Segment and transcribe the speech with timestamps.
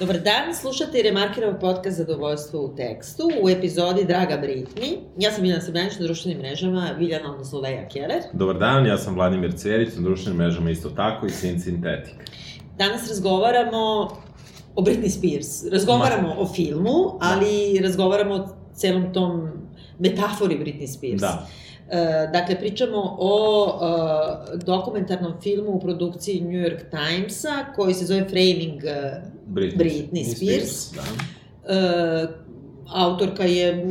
[0.00, 4.98] Dobar dan, slušate Remarkirov podcast Zadovoljstvo u tekstu u epizodi Draga Britni.
[5.18, 8.22] Ja sam Miljana Srbljanić na društvenim mrežama, Viljana, odnosno Leja Keller.
[8.32, 12.14] Dobar dan, ja sam Vladimir Cerić na društvenim mrežama isto tako i Sin Sintetik.
[12.78, 14.08] Danas razgovaramo
[14.74, 15.72] o Britney Spears.
[15.72, 16.34] Razgovaramo Ma.
[16.38, 17.86] o filmu, ali da.
[17.86, 19.50] razgovaramo o celom tom
[19.98, 21.20] metafori Britney Spears.
[21.20, 21.46] Da.
[21.90, 28.20] E, dakle, pričamo o uh, dokumentarnom filmu u produkciji New York Timesa koji se zove
[28.20, 28.82] Framing
[29.46, 30.70] Britney, Britney Spears.
[30.70, 31.02] Spears da.
[32.24, 32.30] Uh,
[32.92, 33.86] autorka je...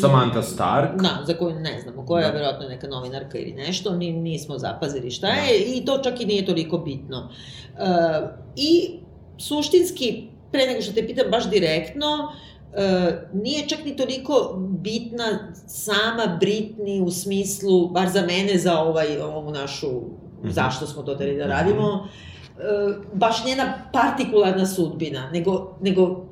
[0.00, 1.00] Samantha Stark.
[1.02, 2.26] Da, za koju ne znamo, koja da.
[2.26, 5.64] je verovatno neka novinarka ili nešto, ni, nismo zapazili šta je da.
[5.74, 7.28] i to čak i nije toliko bitno.
[7.72, 8.98] Uh, I
[9.38, 12.59] suštinski, pre nego što te pitam baš direktno, uh, e,
[13.32, 19.50] nije čak ni toliko bitna sama Britney u smislu, bar za mene, za ovaj, ovu
[19.50, 20.00] našu, mm
[20.42, 20.50] -hmm.
[20.50, 21.50] zašto smo to teli da mhm.
[21.50, 22.08] radimo,
[22.58, 22.62] e,
[23.12, 26.26] baš njena partikularna sudbina, nego, nego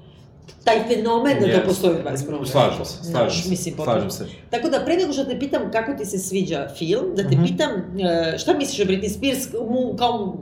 [0.64, 1.46] taj fenomen yes.
[1.46, 2.32] da to postoji u 21.
[2.32, 2.46] veku.
[2.46, 3.50] Slažem se, slažem se.
[3.50, 4.26] Mislim, slažem se.
[4.50, 7.40] Tako da, pre nego što te pitam kako ti se sviđa film, da te mm
[7.40, 7.46] -hmm.
[7.48, 10.36] pitam e, šta misliš o Britney Spears mu, kao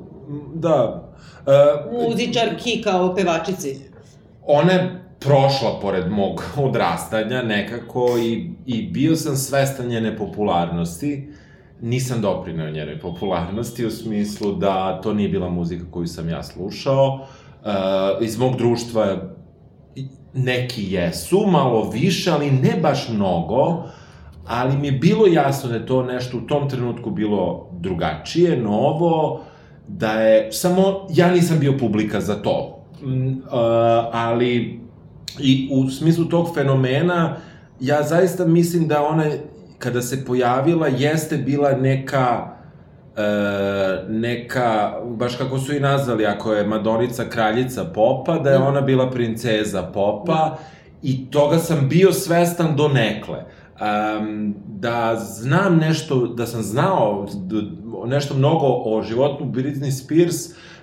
[0.54, 1.02] da.
[1.46, 3.80] Uh, muzičarki kao pevačici?
[4.46, 11.28] Ona prošla pored mog odrastanja nekako i, i bio sam svestan njene popularnosti.
[11.80, 17.06] Nisam doprinao njenoj popularnosti u smislu da to nije bila muzika koju sam ja slušao.
[17.14, 17.70] Uh,
[18.20, 19.16] iz mog društva
[20.34, 23.84] neki jesu, malo više, ali ne baš mnogo,
[24.46, 29.40] ali mi je bilo jasno da je to nešto u tom trenutku bilo drugačije, novo,
[29.88, 32.72] da je, samo ja nisam bio publika za to.
[33.02, 33.50] Uh,
[34.12, 34.80] ali
[35.38, 37.36] I u smislu tog fenomena,
[37.80, 39.24] ja zaista mislim da ona,
[39.78, 42.56] kada se pojavila, jeste bila neka
[43.16, 48.80] e, neka, baš kako su i nazvali, ako je Madonica kraljica popa, da je ona
[48.80, 50.56] bila princeza popa
[51.02, 53.44] i toga sam bio svestan do nekle.
[54.20, 57.26] Um, da znam nešto, da sam znao
[58.06, 60.36] nešto mnogo o životu Britney Spears,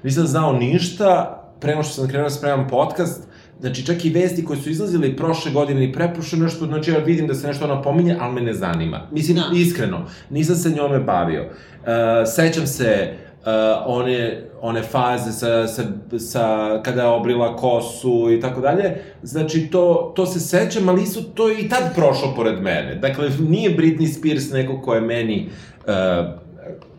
[0.04, 3.28] nisam znao ništa, prema što sam krenuo da spremam podcast,
[3.63, 7.28] Znači, čak i vesti koje su izlazile prošle godine i preprošle nešto, znači ja vidim
[7.28, 9.07] da se nešto ona pominje, ali me ne zanima.
[9.12, 9.44] Mislim, da.
[9.56, 11.44] iskreno, nisam se njome bavio.
[11.44, 11.88] Uh,
[12.35, 13.47] sećam se uh,
[13.85, 15.84] one, one faze sa, sa,
[16.19, 19.01] sa, kada je obrila kosu i tako dalje.
[19.22, 22.95] Znači, to, to se sećam, ali isto to je i tad prošlo pored mene.
[22.95, 25.50] Dakle, nije Britney Spears neko ko je meni
[25.88, 25.94] uh,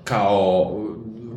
[0.04, 0.72] kao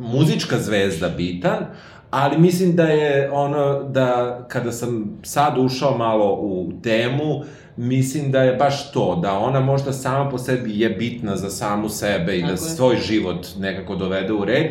[0.00, 1.66] muzička zvezda bitan,
[2.10, 7.44] ali mislim da je ono, da kada sam sad ušao malo u temu,
[7.76, 11.88] mislim da je baš to, da ona možda sama po sebi je bitna za samu
[11.88, 12.76] sebe i da Tako da je.
[12.76, 14.66] svoj život nekako dovede u red,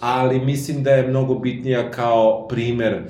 [0.00, 3.02] ali mislim da je mnogo bitnija kao primer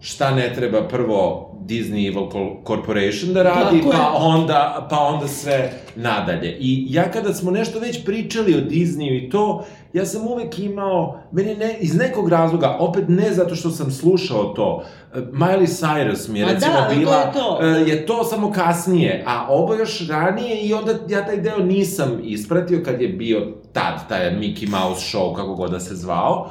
[0.00, 5.72] šta ne treba prvo Disney Evil Corporation da radi, Tako pa onda, pa onda sve
[5.96, 6.56] nadalje.
[6.60, 11.20] I ja kada smo nešto već pričali o Disneyu i to, ja sam uvek imao,
[11.32, 16.28] meni ne, iz nekog razloga, opet ne zato što sam slušao to, eh, Miley Cyrus
[16.28, 17.62] mi je da, recimo da, bila, je to.
[17.62, 22.82] Je to samo kasnije, a ovo još ranije i onda ja taj deo nisam ispratio
[22.84, 26.50] kad je bio tad, taj Mickey Mouse show, kako god da se zvao.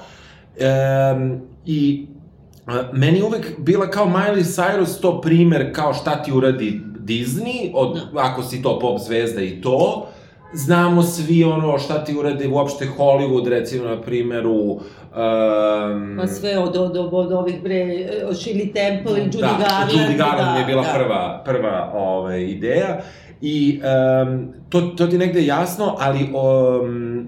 [1.15, 2.07] Um, I
[2.93, 7.95] meni uvek bila kao Miley Cyrus to primer kao šta ti uradi Disney, od.
[8.13, 8.19] Da.
[8.19, 10.07] ako si to pop zvezda i to,
[10.53, 14.79] znamo svi ono šta ti uradi uopšte Hollywood, recimo na primeru
[15.11, 19.57] Um, pa sve od, od, od, od ovih bre, od Shirley Temple i Judy da,
[19.59, 19.91] Garland.
[19.91, 20.93] Judy Garland da, je bila da.
[20.93, 23.01] prva, prva ove, ovaj, ideja.
[23.41, 23.81] I
[24.23, 27.27] um, to, to ti negde jasno, ali um,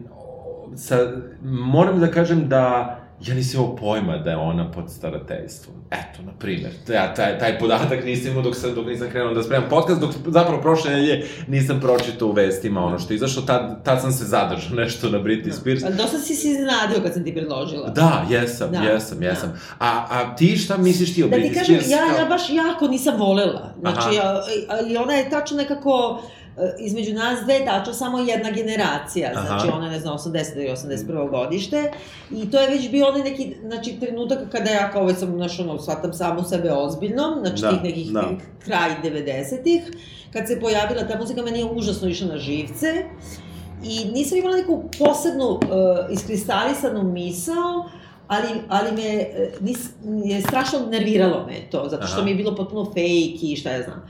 [0.75, 0.97] sa,
[1.43, 5.75] moram da kažem da ja nisam imao pojma da je ona pod starateljstvom.
[5.91, 9.43] Eto, na primjer, ja taj, taj podatak nisam imao dok, sam, dok nisam krenuo da
[9.43, 13.83] spremam podcast, dok zapravo prošle nedelje nisam pročitao u vestima ono što je izašlo, tad,
[13.83, 15.53] tad sam se zadržao nešto na Britney da.
[15.53, 15.83] Spears.
[15.83, 17.89] Ali dosta si se iznenadio kad sam ti predložila.
[17.89, 18.79] Da, jesam, da.
[18.79, 19.49] jesam, jesam.
[19.49, 19.85] Da.
[19.85, 21.67] A, a ti šta misliš ti o da Britney Spears?
[21.67, 23.73] Da ti kažem, ja, ja baš jako nisam volela.
[23.79, 24.19] Znači,
[24.69, 26.23] ali ona je tačno nekako
[26.79, 29.47] između nas dve tačno samo jedna generacija, Aha.
[29.47, 30.65] znači ona ne znam 80.
[30.65, 31.29] i 81.
[31.29, 31.91] godište
[32.31, 35.59] i to je već bio onaj neki znači trenutak kada ja kao već sam znaš
[35.59, 38.29] ono shvatam samo sebe ozbiljno, znači da, tih nekih da.
[38.65, 39.81] kraj 90-ih
[40.33, 42.87] kad se pojavila ta muzika meni je užasno išla na živce
[43.83, 45.59] i nisam imala neku posebnu uh,
[46.11, 47.89] iskristalisanu misao
[48.27, 49.89] ali, ali me e, nis,
[50.25, 52.25] je strašno nerviralo me to, zato što Aha.
[52.25, 54.01] mi je bilo potpuno fake i šta ja znam.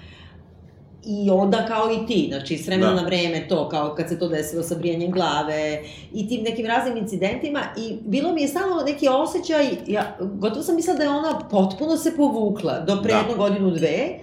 [1.05, 3.01] I onda kao i ti, znači s vremena da.
[3.01, 5.81] na vreme to, kao kad se to desilo sa brijanjem glave
[6.13, 10.75] i tim nekim raznim incidentima i bilo mi je stalno neki osjećaj, ja gotovo sam
[10.75, 13.19] mislila da je ona potpuno se povukla do pre da.
[13.19, 14.19] jednu godinu, dve,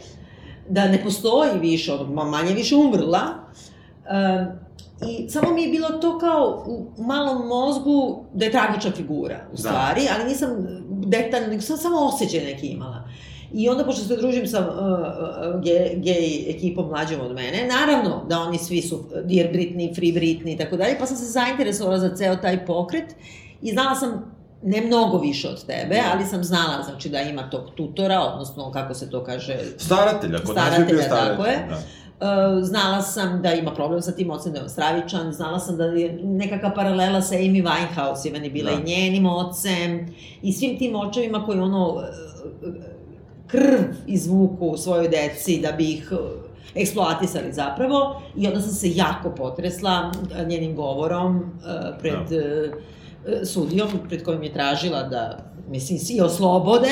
[0.69, 3.21] da ne postoji više, ono, manje više umrla.
[4.11, 4.47] Um,
[5.09, 9.57] I samo mi je bilo to kao u malom mozgu da je tragična figura, u
[9.57, 9.59] da.
[9.59, 10.15] stvari, da.
[10.15, 10.49] ali nisam
[10.89, 13.09] detaljno, nego sam samo osjećaj neki imala.
[13.53, 18.25] I onda, pošto se družim sa uh, uh, gej, gej ekipom mlađom od mene, naravno
[18.29, 21.99] da oni svi su Dear Britney, Free Britney i tako dalje, pa sam se zainteresovala
[21.99, 23.15] za ceo taj pokret
[23.63, 26.03] i znala sam ne mnogo više od tebe, da.
[26.15, 29.57] ali sam znala znači da ima tog tutora, odnosno kako se to kaže...
[29.77, 31.37] Staratelja, kod nas je bio staratelj.
[31.37, 31.67] Tako je.
[31.69, 31.77] Da.
[32.21, 35.85] Uh, znala sam da ima problem sa tim ocem, da je stravičan, znala sam da
[35.85, 38.77] je nekakva paralela sa Amy Winehouse, je bila da.
[38.77, 42.03] i njenim ocem i svim tim očevima koji ono
[43.51, 46.13] krv izvuku svojoj deci da bi ih
[46.75, 50.13] eksploatisali zapravo i onda sam se jako potresla
[50.47, 51.43] njenim govorom uh,
[51.99, 52.37] pred da.
[52.37, 55.39] uh, sudijom, pred kojim je tražila da,
[55.69, 56.91] mislim, svi oslobode,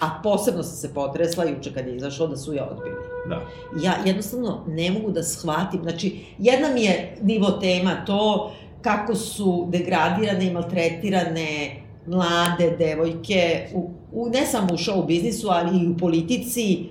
[0.00, 2.96] a posebno sam se potresla juče kad je izašlo da su je odbili.
[3.28, 3.40] Da.
[3.84, 8.52] Ja jednostavno ne mogu da shvatim, znači, jedna mi je nivo tema to
[8.82, 11.76] kako su degradirane i maltretirane
[12.06, 16.84] mlade devojke, u, u, ne samo u show biznisu, ali i u politici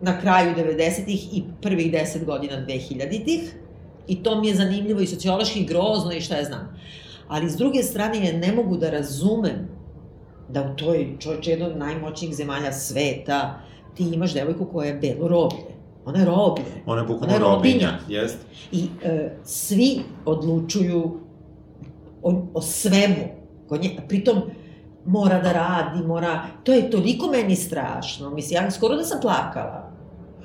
[0.00, 3.54] na kraju 90-ih i prvih 10 godina 2000-ih.
[4.08, 6.76] I to mi je zanimljivo i sociološki grozno i šta ja znam.
[7.28, 9.68] Ali s druge strane, ja ne mogu da razumem
[10.48, 13.60] da u toj čovječe jedno od najmoćnijih zemalja sveta
[13.94, 15.70] ti imaš devojku koja je belo roblje.
[16.04, 16.64] Ona je roblje.
[16.86, 18.38] Ona je bukvalno robinja, jest.
[18.72, 21.20] I e, svi odlučuju
[22.22, 23.28] o, o svemu
[23.68, 24.42] kod nje, pritom
[25.10, 29.90] mora da radi, mora, to je toliko meni strašno, mislim, ja skoro da sam plakala.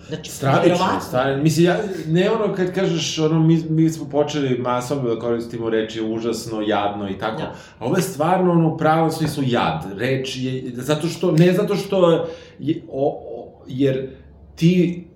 [0.08, 1.44] Znači, Stravično, stvarno.
[1.44, 1.78] Mislim, ja,
[2.08, 7.10] ne ono kad kažeš, ono, mi, mi smo počeli masovno da koristimo reči užasno, jadno
[7.10, 7.54] i tako, ja.
[7.80, 9.86] a ovo je stvarno, ono, u pravom smislu jad.
[9.98, 12.28] Reč je, zato što, ne zato što,
[12.60, 14.10] je, o, o, jer
[14.56, 15.08] ti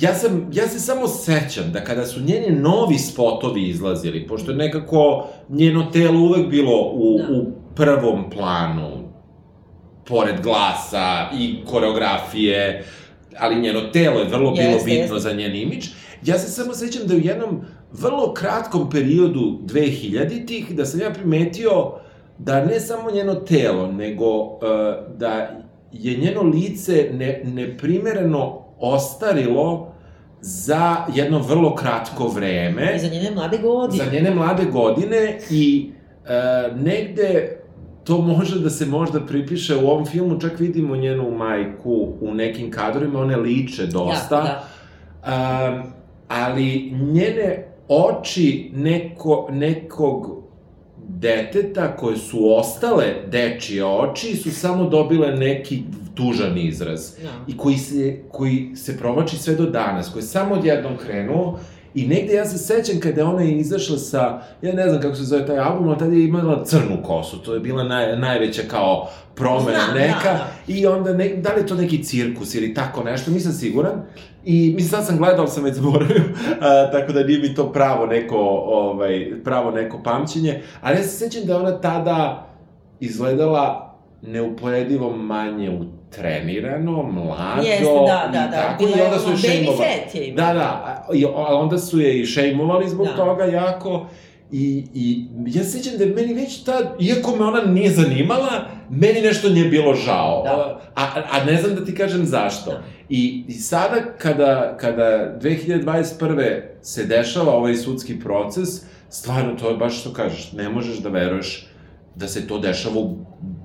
[0.00, 4.56] ja sam, ja se samo sećam da kada su njene novi spotovi izlazili, pošto je
[4.56, 7.32] nekako njeno telo uvek bilo u, da.
[7.32, 9.08] u prvom planu,
[10.06, 12.84] pored glasa i koreografije,
[13.38, 15.22] ali njeno telo je vrlo bilo bitno jest.
[15.22, 15.86] za njen imidž.
[16.24, 17.60] Ja se samo sećam da u jednom
[17.92, 21.92] vrlo kratkom periodu 2000-ih, da sam ja primetio
[22.38, 24.58] da ne samo njeno telo, nego uh,
[25.16, 25.50] da
[25.92, 29.92] je njeno lice ne, neprimereno ostarilo
[30.40, 32.92] za jedno vrlo kratko vreme.
[32.96, 34.04] I za njene mlade godine.
[34.04, 35.90] Za njene mlade godine i
[36.26, 37.58] e, negde
[38.06, 42.70] to može da se možda pripiše u ovom filmu, čak vidimo njenu majku u nekim
[42.70, 44.36] kadrovima, one liče dosta.
[44.36, 44.64] Ja,
[45.24, 45.72] da.
[45.72, 45.82] Um,
[46.28, 50.42] ali njene oči neko, nekog
[51.08, 55.82] deteta koje su ostale dečije oči su samo dobile neki
[56.14, 57.30] tužan izraz ja.
[57.30, 57.52] Da.
[57.52, 61.58] i koji se, koji se provači sve do danas, koji je samo odjednom krenuo
[61.96, 65.24] I negde ja se sećam kada je ona izašla sa, ja ne znam kako se
[65.24, 69.08] zove taj album, ali tada je imala crnu kosu, to je bila naj, najveća kao
[69.34, 70.74] promena Znam, neka, da, da.
[70.74, 74.02] i onda, ne, da li je to neki cirkus ili tako nešto, nisam siguran,
[74.44, 76.22] i mislim sad sam gledao, sam već zaboravio,
[76.60, 81.08] a, tako da nije mi to pravo neko, ovaj, pravo neko pamćenje, ali ja se
[81.08, 82.46] sećam da ona tada
[83.00, 88.52] izgledala neuporedivo manje u trenirano, mlado Jeste, da, da, da.
[88.52, 89.88] tako, i onda su je šejmovali.
[90.14, 93.16] je Da, da, i, a onda su je i šejmovali zbog da.
[93.16, 94.06] toga jako.
[94.52, 98.68] I, I ja se sjećam da je meni već tad, iako me ona nije zanimala,
[98.90, 100.42] meni nešto nije bilo žao.
[100.44, 100.80] Da.
[100.94, 102.70] A, a ne znam da ti kažem zašto.
[102.70, 102.82] Da.
[103.08, 106.60] I, I sada kada, kada 2021.
[106.82, 108.68] se dešava ovaj sudski proces,
[109.08, 111.66] stvarno to je baš što kažeš, ne možeš da veruješ
[112.14, 113.16] da se to dešava u,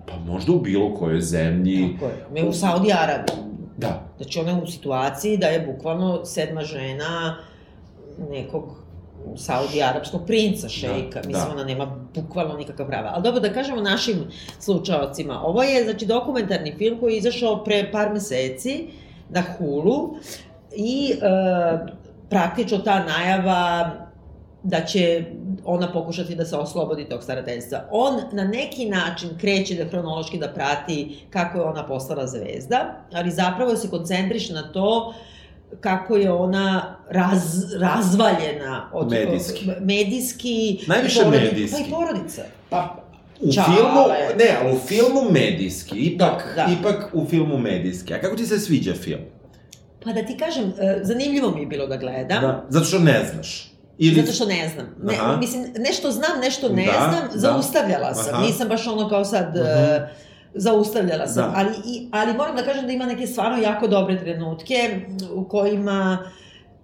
[0.06, 1.94] pa možda u bilo kojoj zemlji.
[1.94, 2.26] Tako je.
[2.34, 3.36] Me u Saudi Arabiji.
[3.78, 4.12] Da.
[4.18, 7.38] Znači ona je u situaciji da je bukvalno sedma žena
[8.30, 8.82] nekog
[9.36, 11.52] Saudi arapskog princa, šejka, da, mislim, da.
[11.52, 13.12] ona nema bukvalno nikakav prava.
[13.14, 14.16] Ali dobro, da kažemo našim
[14.60, 18.88] slučajocima, ovo je, znači, dokumentarni film koji je izašao pre par meseci
[19.30, 20.16] na Hulu
[20.76, 21.18] i e,
[22.30, 23.92] praktično ta najava
[24.64, 25.26] da će
[25.66, 27.84] ona pokušati da se oslobodi tog starateljstva.
[27.92, 33.32] On na neki način kreće da hronološki da prati kako je ona postala zvezda, ali
[33.32, 35.14] zapravo se koncentriše na to
[35.80, 39.70] kako je ona raz, razvaljena od medijski.
[39.82, 41.82] medijski Najviše porodi, medijski.
[41.82, 42.42] Pa i porodica.
[42.70, 42.98] Pa
[43.42, 43.66] U Čale.
[43.76, 44.02] filmu,
[44.38, 46.74] ne, ali u filmu medijski, ipak, da, da.
[46.80, 48.14] ipak u filmu medijski.
[48.14, 49.22] A kako ti se sviđa film?
[50.04, 52.42] Pa da ti kažem, e, zanimljivo mi je bilo da gledam.
[52.42, 53.71] Da, zato što ne znaš.
[53.98, 54.22] Ili...
[54.22, 54.96] Zato što ne znam.
[55.04, 55.38] Ne, Aha.
[55.38, 57.40] mislim, nešto znam, nešto ne da, znam, da.
[57.40, 58.36] zaustavljala sam.
[58.36, 58.46] Aha.
[58.46, 59.56] Nisam baš ono kao sad...
[59.56, 60.08] Uh -huh.
[60.54, 61.54] zaustavljala sam, da.
[61.56, 65.00] ali, i, ali moram da kažem da ima neke stvarno jako dobre trenutke
[65.34, 66.18] u kojima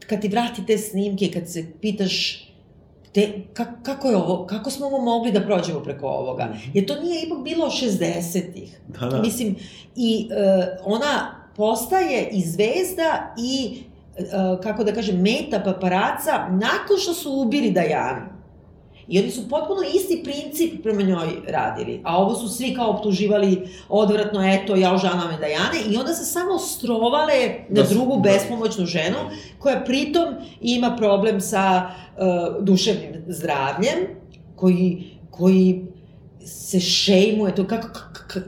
[0.10, 2.48] kad ti vratite snimke, kad se pitaš
[3.14, 6.46] te, ka, kako je ovo, kako smo ovo mogli da prođemo preko ovoga?
[6.46, 6.72] Mhm.
[6.74, 8.80] Jer to nije ipak bilo 60-ih.
[8.88, 9.22] Da, da.
[9.22, 9.56] Mislim,
[9.96, 13.84] i uh, ona postaje i zvezda i,
[14.64, 18.38] kako da kažem, meta paparaca nakon što su ubili Dajanu.
[19.08, 22.02] I oni su potpuno isti princip prema njoj radili.
[22.04, 25.94] A ovo su svi kao optuživali odvratno, eto, ja ožavam Dajane.
[25.94, 28.22] I onda se samo strovale na da drugu da.
[28.22, 29.18] bespomoćnu ženu,
[29.60, 30.26] koja pritom
[30.62, 33.98] ima problem sa uh, duševnim zdravljem,
[34.56, 35.86] koji, koji
[36.46, 37.88] se šejmuje, to kako,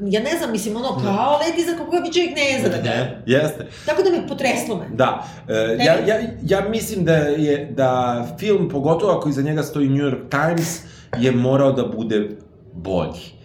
[0.01, 3.21] ja ne znam, mislim, ono, kao leti za koga bi čovjek ne zna da gleda.
[3.25, 3.67] Jeste.
[3.85, 4.85] Tako da me potreslo me.
[4.95, 5.27] Da.
[5.47, 5.53] E,
[5.85, 10.29] ja, ja, ja mislim da je, da film, pogotovo ako iza njega stoji New York
[10.29, 10.81] Times,
[11.17, 12.29] je morao da bude
[12.73, 13.39] bolji.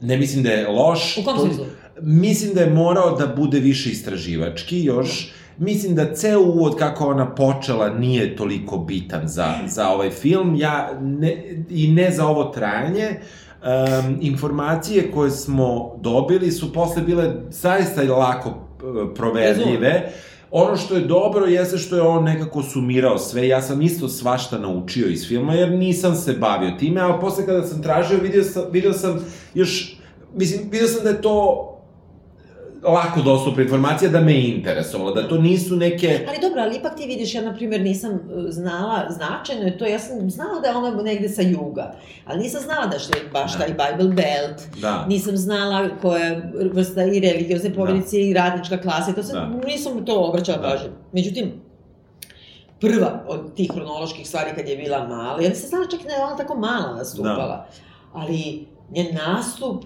[0.00, 1.18] Ne mislim da je loš.
[1.18, 1.64] U kom smislu?
[2.00, 5.32] Mislim da je morao da bude više istraživački još.
[5.58, 10.54] Mislim da ceo uvod kako ona počela nije toliko bitan za, za ovaj film.
[10.56, 13.08] Ja ne, I ne za ovo trajanje.
[13.10, 18.54] Uh, um, informacije koje smo dobili su posle bile zaista lako uh,
[19.14, 20.12] proverljive.
[20.50, 23.48] Ono što je dobro jeste što je on nekako sumirao sve.
[23.48, 27.66] Ja sam isto svašta naučio iz filma jer nisam se bavio time, ali posle kada
[27.66, 29.96] sam tražio vidio sam, vidio sam još,
[30.34, 31.72] mislim, vidio sam da je to
[32.86, 36.26] lako dostupna informacija da me interesovala, da to nisu neke...
[36.28, 39.86] Ali dobro, ali ipak ti vidiš, ja na primjer nisam e, znala, značajno je to,
[39.86, 41.94] ja sam znala da je ona negde sa juga,
[42.26, 43.58] ali nisam znala da što je baš da.
[43.58, 45.06] taj Bible Belt, da.
[45.08, 46.40] nisam znala koja
[46.72, 48.22] vrsta i religiozne povedice da.
[48.22, 49.66] i radnička klasa, to sam, da.
[49.66, 50.68] nisam to obraćala da.
[50.68, 50.90] pažnju.
[51.12, 51.52] Međutim,
[52.80, 56.24] prva od tih hronoloških stvari kad je bila mala, ja nisam znala čak da je
[56.24, 57.68] ona tako mala nastupala, da.
[58.12, 59.84] ali njen nastup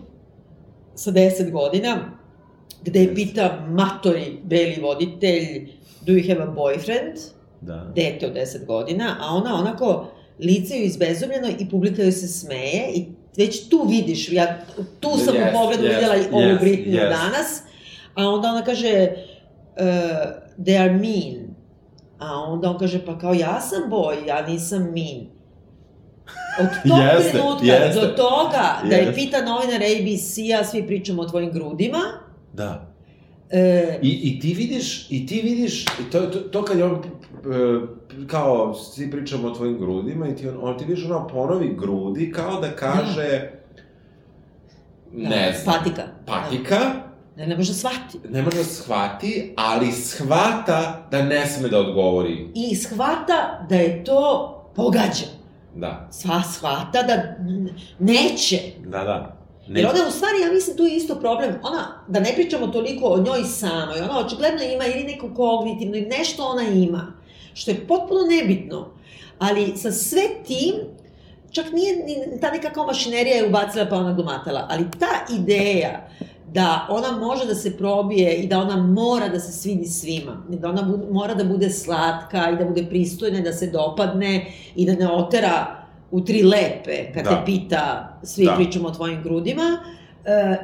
[0.95, 2.20] sa 10 godina,
[2.85, 5.69] gde je pita matori beli voditelj
[6.07, 7.19] do you have a boyfriend?
[7.61, 7.93] Da.
[7.95, 12.93] Dete od 10 godina, a ona onako lice ju izbezumljeno i publika joj se smeje
[12.95, 13.07] i
[13.37, 14.59] već tu vidiš, ja
[15.01, 17.09] tu sam yes, u pogledu yes, vidjela i ovu yes, Britney yes.
[17.09, 17.63] danas,
[18.15, 19.09] a onda ona kaže
[19.77, 19.87] uh,
[20.59, 21.55] they are mean,
[22.19, 25.27] a onda on kaže pa kao ja sam boj, ja nisam mean.
[26.61, 28.01] Od tog jeste, trenutka jeste.
[28.01, 31.99] do toga da je pita novinar ABC-a, svi pričamo o tvojim grudima,
[32.53, 32.87] Da.
[33.51, 33.99] E...
[34.03, 38.75] I, I ti vidiš, i ti vidiš, to, to, to kad je on, e, kao,
[38.75, 42.61] svi pričamo o tvojim grudima i ti on, on ti vidiš ono ponovi grudi kao
[42.61, 43.51] da kaže,
[45.13, 45.29] da.
[45.29, 45.75] ne znam.
[45.75, 46.03] Patika.
[46.27, 46.79] Patika.
[47.37, 48.19] Ne, ne može da shvati.
[48.29, 52.49] Ne može da shvati, ali shvata da ne sme da odgovori.
[52.55, 55.27] I shvata da je to pogađa.
[55.77, 56.09] Da.
[56.11, 57.37] Sva shvata da
[57.99, 58.59] neće.
[58.87, 59.40] Da, da.
[59.69, 59.81] Ne.
[59.81, 61.55] Jer ona u stvari, ja mislim, tu je isto problem.
[61.63, 66.07] Ona, da ne pričamo toliko o njoj samoj, ona očigledno ima ili neko kognitivno, ili
[66.07, 67.13] nešto ona ima,
[67.55, 68.91] što je potpuno nebitno.
[69.39, 70.75] Ali sa sve tim,
[71.51, 76.09] čak nije ni ta nekakva mašinerija je ubacila pa ona glumatala, ali ta ideja
[76.53, 80.69] da ona može da se probije i da ona mora da se svidi svima, da
[80.69, 84.93] ona bu, mora da bude slatka i da bude pristojna, da se dopadne i da
[84.93, 85.80] ne otera
[86.11, 87.31] u tri lepe, kad da.
[87.31, 88.55] te pita, svi da.
[88.57, 89.79] pričamo o tvojim grudima,
[90.25, 90.57] e,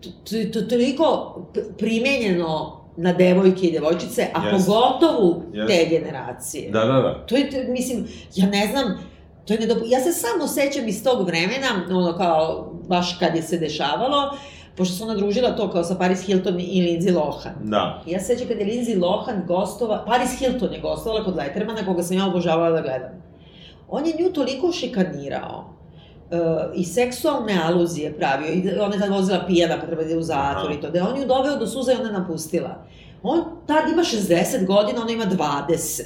[0.00, 1.36] to, to, toliko
[1.78, 4.50] primenjeno na devojke i devojčice, a yes.
[4.50, 5.66] pogotovo yes.
[5.66, 6.70] te generacije.
[6.70, 7.26] Da, da, da.
[7.26, 8.98] To je, mislim, ja ne znam,
[9.44, 9.80] to je nedopu...
[9.86, 14.36] Ja se samo sećam iz tog vremena, ono kao, baš kad je se dešavalo,
[14.76, 17.54] pošto se ona družila to kao sa Paris Hilton i Lindsay Lohan.
[17.62, 18.02] Da.
[18.06, 22.02] Ja se sećam kada je Lindsay Lohan gostova, Paris Hilton je gostovala kod Lettermana, koga
[22.02, 23.28] sam ja obožavala da gledam
[23.88, 25.74] on je nju toliko šikanirao
[26.30, 26.38] uh,
[26.74, 30.22] i seksualne aluzije pravio, i ona je tad vozila pijena pa treba da je u
[30.22, 32.84] zatvor i to, da je on ju doveo do suza i ona napustila.
[33.22, 36.02] On tad ima 60 godina, ona ima 20.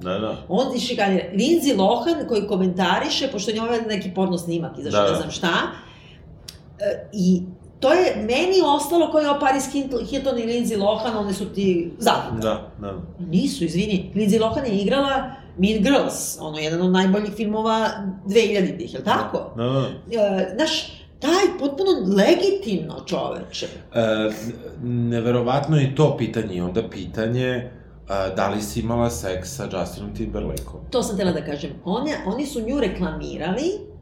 [0.00, 0.36] Da, da.
[0.48, 1.24] On je šikanira.
[1.32, 5.12] Lindsay Lohan koji komentariše, pošto je njoj neki porno snimak, izašao da, da.
[5.12, 7.42] ne znam šta, uh, i
[7.80, 9.68] to je meni ostalo kao je Paris
[10.10, 12.40] Hilton i Lindsay Lohan, one su ti zadnje.
[12.40, 12.94] Da, da.
[13.18, 14.12] Nisu, izvini.
[14.14, 17.88] Lindsay Lohan je igrala Mean Girls, ono, jedan od najboljih filmova
[18.26, 19.52] 2000-ih, je li tako?
[19.56, 19.88] Da, da.
[20.22, 23.66] E, znaš, taj potpuno legitimno čoveče.
[23.94, 24.30] E,
[24.82, 27.70] neverovatno je to pitanje, i onda pitanje
[28.08, 30.84] a, e, da li si imala seks sa Justinom Timberlakeom?
[30.90, 31.70] To sam tela da kažem.
[31.84, 33.92] One, oni su nju reklamirali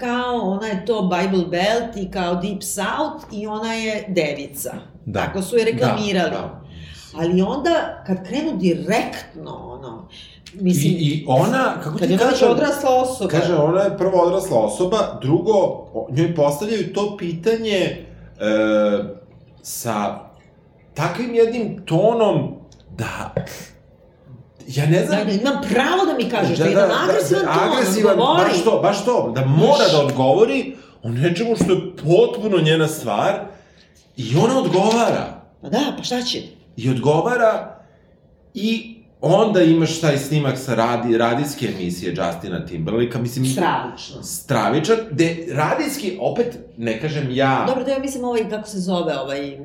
[0.00, 4.74] kao ona je to Bible Belt i kao Deep South i ona je devica.
[5.06, 5.20] Da.
[5.20, 6.30] Tako su je reklamirali.
[6.30, 6.60] Da, da.
[7.14, 10.08] Ali onda, kad krenu direktno, ono,
[10.54, 12.46] Mislim, I, I ona, kako ti kaže...
[12.46, 13.30] Odrasla osoba.
[13.30, 18.04] Kaže, ona je prvo odrasla osoba, drugo, njoj postavljaju to pitanje e,
[19.62, 20.18] sa
[20.94, 22.54] takvim jednim tonom
[22.98, 23.34] da
[24.68, 25.18] ja ne znam...
[25.18, 28.12] Da, da, imam pravo da mi kažeš, da, da, da jedan agresivan da, ton, agresivan,
[28.12, 28.50] odgovori.
[28.50, 33.40] Baš to, baš to, da mora da odgovori o nečemu što je potpuno njena stvar
[34.16, 35.42] i ona odgovara.
[35.62, 36.42] Pa da, pa šta će?
[36.76, 37.80] I odgovara
[38.54, 43.44] i onda imaš taj snimak sa radi, radijske emisije Justina Timberlake, mislim...
[43.46, 44.22] Stravično.
[44.22, 47.64] Stravičan, gde radijski, opet, ne kažem ja...
[47.68, 49.58] Dobro, da ja mislim ovaj, kako se zove, ovaj...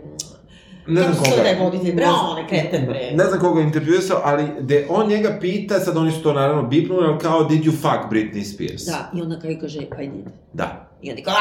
[0.87, 1.29] Ne znam koga.
[1.29, 3.11] Kako se voditelj, bre, on je kreten, bre.
[3.15, 7.07] Ne znam koga intervjuisao, ali gde on njega pita, sad oni su to naravno bipnuli,
[7.07, 8.85] ali kao, did you fuck Britney Spears?
[8.85, 10.25] Da, i onda kao kaže, I did.
[10.53, 10.89] Da.
[11.01, 11.33] I onda kao,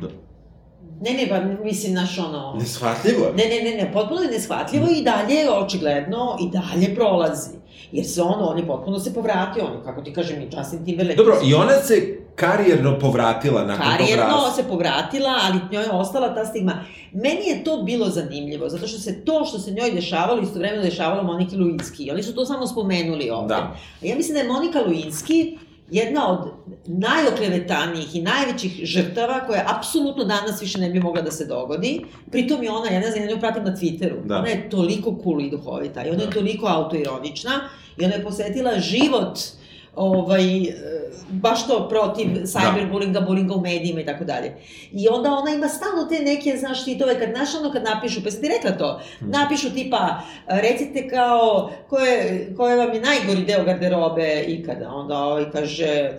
[0.00, 0.08] Da.
[1.02, 2.56] Ne, ne, pa mislim, naš ono...
[2.58, 7.50] Neshvatljivo Ne, ne, ne, ne, potpuno je neshvatljivo i dalje, očigledno, i dalje prolazi.
[7.92, 11.16] Jer se ono, on je potpuno se povratio, on, kako ti kažem, i Justin Timberlake.
[11.16, 15.90] Dobro, i ona se karijerno povratila nakon karijerno tog Karijerno se povratila, ali njoj je
[15.90, 16.84] ostala ta stigma.
[17.12, 21.22] Meni je to bilo zanimljivo, zato što se to što se njoj dešavalo, istovremeno dešavalo
[21.22, 22.10] Moniki Luinski.
[22.10, 23.54] Oni su to samo spomenuli ovde.
[23.54, 23.76] Da.
[24.02, 25.58] A ja mislim da je Monika Luinski
[25.92, 26.50] jedna od
[26.86, 32.04] najoklevetanijih i najvećih žrtava koja apsolutno danas više ne bi mogla da se dogodi.
[32.30, 34.38] Pritom je ona, ja ne znam, ja nju pratim na Twitteru, da.
[34.38, 36.24] ona je toliko cool i duhovita i ona da.
[36.24, 37.60] je toliko autoironična
[37.96, 39.38] i ona je posetila život
[39.94, 40.72] ovaj, e,
[41.30, 43.20] baš to protiv cyberbullinga, da.
[43.20, 44.56] bullinga u medijima i tako dalje.
[44.92, 48.30] I onda ona ima stalno te neke, znaš, titove, kad, znaš, ono kad napišu, pa
[48.30, 49.30] sam ti rekla to, hmm.
[49.30, 55.18] napišu tipa, recite kao, ko je, ko je vam je najgori deo garderobe ikada, onda
[55.18, 56.10] ovaj kaže,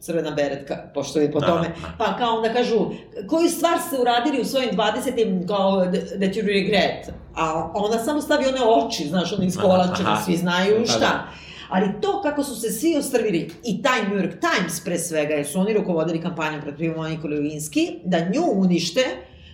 [0.00, 1.68] crvena beretka, pošto je po da, tome.
[1.68, 1.74] Da.
[1.98, 2.90] Pa kao onda kažu,
[3.28, 5.48] koju stvar ste uradili u svojim 20.
[5.48, 5.84] kao
[6.18, 7.10] that you regret?
[7.36, 10.98] A ona samo stavi one oči, znaš, one iskolačene, svi znaju šta.
[10.98, 11.26] Da.
[11.70, 15.46] Ali to kako su se svi ostrvili, i taj New York Times pre svega, jer
[15.46, 19.04] su oni rukovodili kampanjom protiv Monike Lewinsky, da nju unište,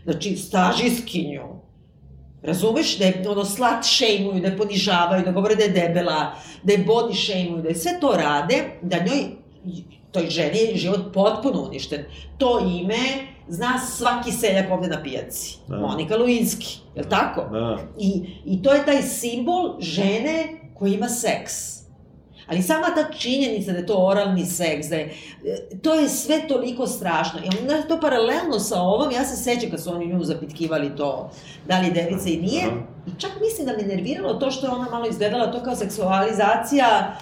[0.05, 1.67] znači stažiskinju,
[2.43, 6.73] Razumeš da je ono slat šejmuju, da je ponižavaju, da govore da je debela, da
[6.73, 9.25] je body šejmuju, da je sve to rade, da njoj,
[10.13, 12.05] toj ženi je život potpuno uništen.
[12.39, 12.99] To ime
[13.49, 15.59] zna svaki seljak ovde na pijaci.
[15.69, 15.77] Da.
[15.77, 17.49] Monika Lewinsky, je li tako?
[17.53, 17.79] Da.
[17.99, 21.76] I, I to je taj simbol žene koja ima seks
[22.47, 25.15] Ali sama ta činjenica da je to oralni seks, da je,
[25.83, 27.41] to je sve toliko strašno.
[27.41, 31.31] I onda to paralelno sa ovom, ja se sećam kad su oni nju zapitkivali to,
[31.69, 32.65] da li devica i nije,
[33.07, 37.17] i čak mislim da me nerviralo to što je ona malo izgledala to kao seksualizacija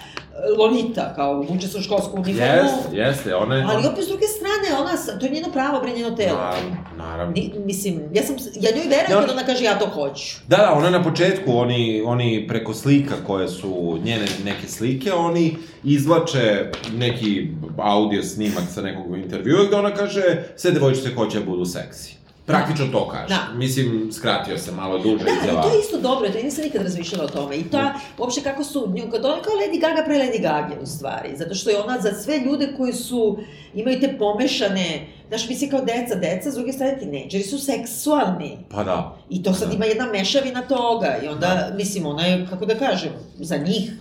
[0.57, 2.41] Lolita, kao vuče se u školsku uniformu.
[2.41, 3.65] Jeste, jeste, ona je...
[3.69, 6.37] Ali opet s druge strane, ona, to je njeno pravo, bre, njeno telo.
[6.37, 7.33] Naravno, naravno.
[7.33, 10.37] Ni, mislim, ja sam, ja njoj verujem ja, kada ona kaže ja to hoću.
[10.47, 15.57] Da, da, ona na početku, oni, oni preko slika koje su njene neke slike, oni
[15.83, 21.65] izvlače neki audio snimak sa nekog intervjua gde ona kaže sve devojčice hoće da budu
[21.65, 22.24] seksi.
[22.45, 23.27] Praktično to kaže.
[23.27, 23.57] Da.
[23.57, 25.61] Mislim, skratio se malo duže da, izjava.
[25.61, 27.57] Da, to je isto dobro, to ja nisam nikad razmišljala o tome.
[27.57, 28.21] I to, mm.
[28.21, 31.37] uopšte kako su, kad ona kao Lady Gaga pre Lady Gaga u stvari.
[31.37, 33.37] Zato što je ona za sve ljude koji su,
[33.73, 38.57] imaju te pomešane, znaš, misli kao deca, deca, s druge strane tineđeri su seksualni.
[38.69, 39.17] Pa da.
[39.29, 39.75] I to sad da.
[39.75, 41.17] ima jedna mešavina toga.
[41.23, 41.75] I onda, da.
[41.77, 43.91] mislim, ona je, kako da kažem, za njih.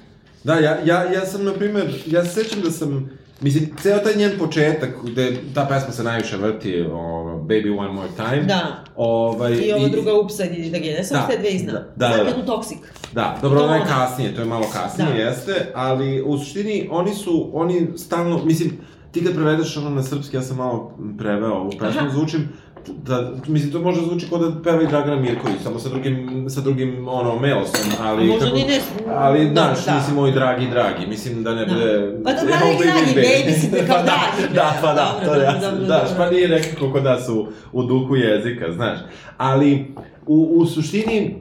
[0.45, 4.17] Da, ja, ja, ja sam, na primer, ja se sećam da sam, Mislim, ceo taj
[4.17, 8.43] njen početak, gde ta pesma se najviše vrti, o, Baby One More Time.
[8.43, 8.85] Da.
[8.97, 11.73] Ovaj, I ova druga Upside i da ne sam da, te dve izna.
[11.73, 12.23] Da, da, da.
[12.23, 12.79] jednu Toxic.
[13.13, 15.17] Da, dobro, ona je kasnije, to je malo kasnije, da.
[15.17, 18.79] jeste, ali u suštini oni su, oni stalno, mislim,
[19.13, 22.49] ti kad prevedeš ono na srpski, ja sam malo preveo ovu pesmu, zvučim,
[22.87, 26.61] da, mislim, to može zvuči kao da peva i Dragana Mirković, samo sa drugim, sa
[26.61, 28.27] drugim, ono, melosom, ali...
[28.27, 28.81] Možda kako, ni ne...
[29.17, 29.95] Ali, da, znaš, da.
[29.95, 31.75] mislim, moj dragi, dragi, mislim da ne da.
[31.75, 32.21] bude...
[32.25, 34.55] Pa da, dragi, dragi, babysitter, kao da, dragi.
[34.55, 38.73] Da, pa da, to ja, znaš, pa nije nekako kod nas u, u duhu jezika,
[38.73, 38.99] znaš.
[39.37, 39.95] Ali,
[40.27, 41.37] u, u suštini,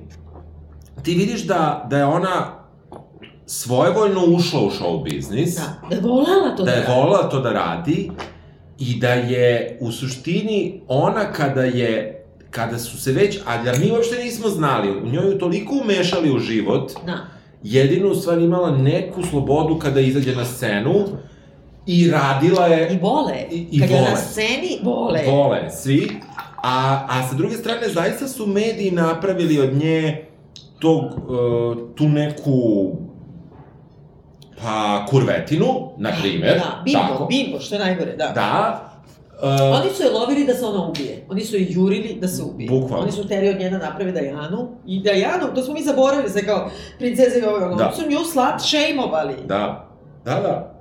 [1.04, 2.64] ti vidiš da, da je ona
[3.46, 5.56] svojevoljno ušla u show biznis.
[5.56, 8.12] Da, da je volala to da, da je volala to da radi
[8.80, 12.20] i da je u suštini ona kada je
[12.54, 16.40] kada su se već, a da mi uopšte nismo znali, u njoj toliko umešali u
[16.40, 17.18] život, da.
[17.64, 21.06] jedino u stvari imala neku slobodu kada izađe na scenu
[21.88, 22.94] i radila je...
[22.94, 23.34] I vole.
[23.52, 24.02] I, i Kad vole.
[24.02, 25.24] je na sceni, vole.
[25.28, 26.10] Vole, svi.
[26.64, 30.26] A, a sa druge strane, zaista su mediji napravili od nje
[30.80, 32.92] tog, uh, tu neku
[34.62, 36.58] pa kurvetinu, na primer.
[36.58, 38.28] Da, bimbo, tako, bimbo, što je najgore, da.
[38.28, 38.90] Da,
[39.44, 41.26] Uh, Oni su je lovili da se ona ubije.
[41.30, 42.70] Oni su je jurili da se ubije.
[42.70, 43.04] Bukvalno.
[43.04, 44.68] Oni su teri od njena naprave Dajanu.
[44.86, 47.60] I Dajanu, to smo mi zaboravili se kao princeze i ovo.
[47.60, 47.86] Da.
[47.86, 49.36] Oni su nju slat šejmovali.
[49.46, 49.90] Da.
[50.26, 50.73] Da, da.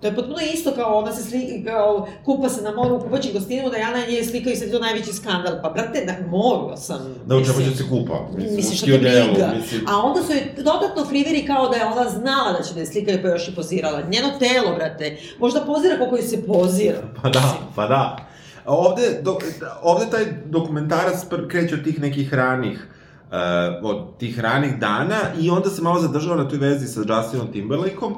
[0.00, 3.70] To je potpuno isto kao ona se slika, kao kupa se na moru, kupaći gostinu,
[3.70, 5.52] da Jana nje slika i sad to najveći skandal.
[5.62, 7.14] Pa, brate, da, mogla sam.
[7.26, 8.26] Da, u čemu će se kupa?
[8.36, 9.52] Mislim, mislim što te briga.
[9.56, 9.80] Mislim...
[9.88, 12.86] A onda su je dodatno kriveri kao da je ona znala da će da je
[12.86, 14.02] slika pa još i pozirala.
[14.10, 16.98] Njeno telo, brate, možda pozira koliko joj se pozira.
[17.22, 18.16] Pa da, pa da.
[18.66, 19.38] Ovde, do,
[19.82, 22.86] ovde taj dokumentarac kreće od tih nekih ranih
[23.30, 23.36] uh,
[23.82, 28.14] od tih ranih dana i onda se malo zadržava na toj vezi sa Justinom Timberlakeom,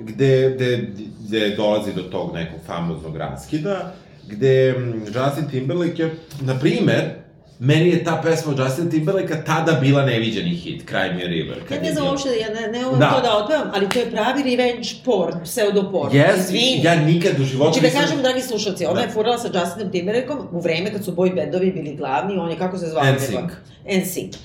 [0.00, 3.94] gde, gde, gde dolazi do tog nekog famoznog raskida,
[4.28, 7.23] gde mm, Justin Timberlake je, na primer,
[7.58, 11.56] meni je ta pesma od Justin Timberlake tada bila neviđeni hit, Cry Me River.
[11.68, 13.10] Kad ne znam uopšte, ja ne, ne umem da.
[13.10, 16.12] to da otpevam, ali to je pravi revenge porn, pseudo porn.
[16.14, 16.80] Yes, Izvini.
[16.82, 18.00] ja nikad u životu znači, da nisam...
[18.00, 19.00] da kažem, dragi slušalci, ona da.
[19.00, 22.58] je furala sa Justinom Timberlakeom u vreme kad su boy bandovi bili glavni, on je,
[22.58, 23.04] kako se zvao?
[23.04, 23.50] NSYNC.
[23.86, 24.36] NSYNC.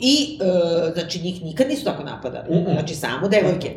[0.00, 2.46] I, uh, znači, njih nikad nisu tako napadali.
[2.50, 2.72] Mm -mm.
[2.72, 3.70] Znači, samo devojke.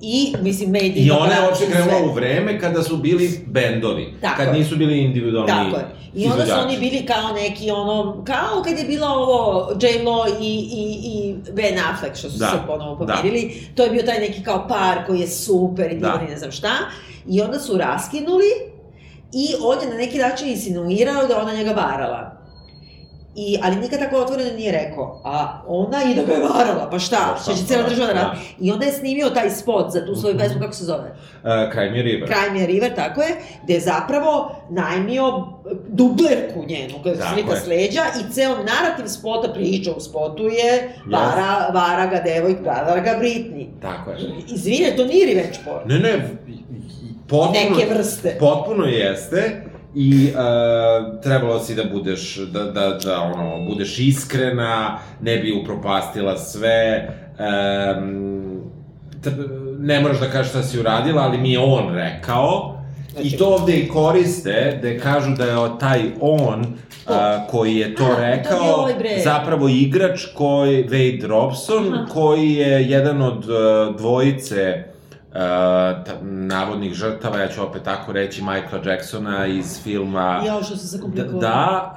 [0.00, 1.02] I, mislim, mediji...
[1.02, 4.14] I ona je uopšte krenula u vreme kada su bili bendovi.
[4.20, 6.00] Tako kad nisu bili individualni Tako je.
[6.14, 10.68] I onda su oni bili kao neki, ono, kao kad je bilo ovo J-Lo i,
[10.72, 12.46] i, i Ben Affleck, što su da.
[12.46, 13.42] se ponovo pomirili.
[13.44, 13.74] Da.
[13.74, 16.22] To je bio taj neki kao par koji je super i da.
[16.28, 16.70] ne znam šta.
[17.28, 18.50] I onda su raskinuli
[19.32, 22.39] i on je na neki način insinuirao da ona njega varala.
[23.34, 25.20] I, ali nikad tako otvoreno nije rekao.
[25.24, 27.38] A ona i da ga je varala, pa šta?
[27.42, 28.38] Šta će cijela država da radi?
[28.60, 30.44] I onda je snimio taj spot za tu svoju mhm.
[30.44, 31.10] pesmu, kako se zove?
[31.42, 32.28] Uh, Crime Me River.
[32.28, 35.46] Crime Me River, tako je, gde je zapravo najmio
[35.88, 40.94] dublerku njenu, kada se slika s leđa i ceo narativ spota priča u spotu je
[41.06, 41.74] vara, yes.
[41.74, 43.66] vara ga devojk, vara ga Britney.
[43.82, 44.18] Tako je.
[44.54, 45.88] Izvine, to nije revenge porn.
[45.88, 46.30] Ne, ne,
[47.26, 48.36] potpuno, Neke vrste.
[48.40, 55.36] Potpuno jeste i uh, trebalo si da budeš, da, da, da ono, budeš iskrena, ne
[55.36, 57.08] bi upropastila sve,
[57.98, 58.60] um,
[59.78, 62.80] ne moraš da kažeš šta si uradila, ali mi je on rekao,
[63.12, 67.14] Znači, I to ovde i koriste, da kažu da je taj on uh,
[67.50, 72.06] koji je to A, rekao, to je ovaj zapravo igrač koji, Wade Robson, Aha.
[72.12, 74.84] koji je jedan od uh, dvojice
[76.22, 80.42] navodnih žrtava, ja ću opet tako reći, Michaela Jacksona iz filma...
[80.46, 81.40] Ja, što se zakomplikovao.
[81.40, 81.94] Da,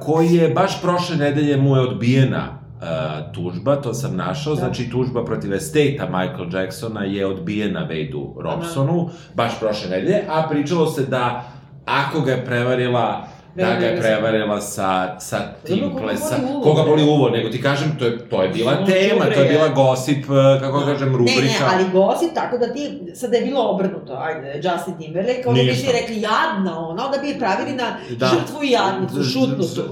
[0.00, 4.60] uh, koji je baš prošle nedelje mu je odbijena uh, tužba, to sam našao, da.
[4.60, 10.86] znači tužba protiv esteta Michael Jacksona je odbijena Vadeu Robsonu, baš prošle nedelje, a pričalo
[10.86, 11.44] se da
[11.86, 16.36] ako ga je prevarila da ga je prevarila sa, sa tim plesa.
[16.62, 19.68] Koga boli uvo, nego ti kažem, to je, to je bila tema, to je bila
[19.68, 21.40] gosip, e, kako da kažem, rubrika.
[21.40, 25.42] Ne, ne, ali gosip, tako da ti, sad da je bilo obrnuto, ajde, Justin Timberlake,
[25.46, 28.26] onda bi ti rekli jadna ona, onda bi je pravili na da.
[28.26, 29.82] žrtvu i jadnicu, šutnutu.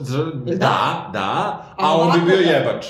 [0.44, 2.86] Da, da, da, a on bi bio jebač.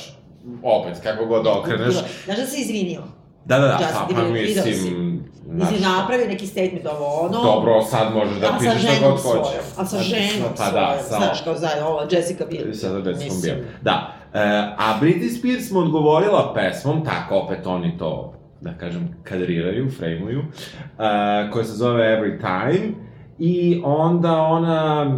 [0.63, 1.95] Opet, kako god okreneš.
[2.25, 3.03] Znaš da se izvinio?
[3.45, 5.10] Da, da, da, pa, pa mislim,
[5.51, 7.43] Mislim, napravi neki statement ovo, ono...
[7.43, 9.61] Dobro, sad možeš da pišeš šta god hoćeš.
[9.77, 11.17] A sa ženom pa, da, sa...
[11.17, 12.73] znaš, kao zajedno, ovo, Jessica Biel.
[12.73, 13.57] Sada Jessica Biel.
[13.83, 14.15] Da.
[14.35, 14.41] E,
[14.79, 21.51] a Britney Spears mu odgovorila pesmom, tako opet oni to, da kažem, kadriraju, frejmuju, e,
[21.51, 22.93] koja se zove Every Time,
[23.39, 25.17] i onda ona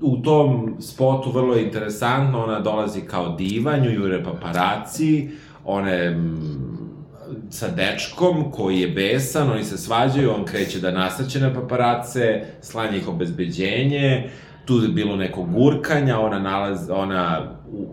[0.00, 5.30] u tom spotu vrlo interesantno, ona dolazi kao divanju, jure paparaci,
[5.64, 6.16] one
[7.50, 12.98] sa dečkom koji je besan, oni se svađaju, on kreće da nasaće na paparace, slanje
[12.98, 14.30] ih obezbeđenje,
[14.64, 17.86] tu je bilo neko gurkanja, ona nalaz, ona u,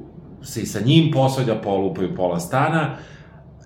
[0.43, 2.97] se i sa njim posvađa, polupaju pola stana,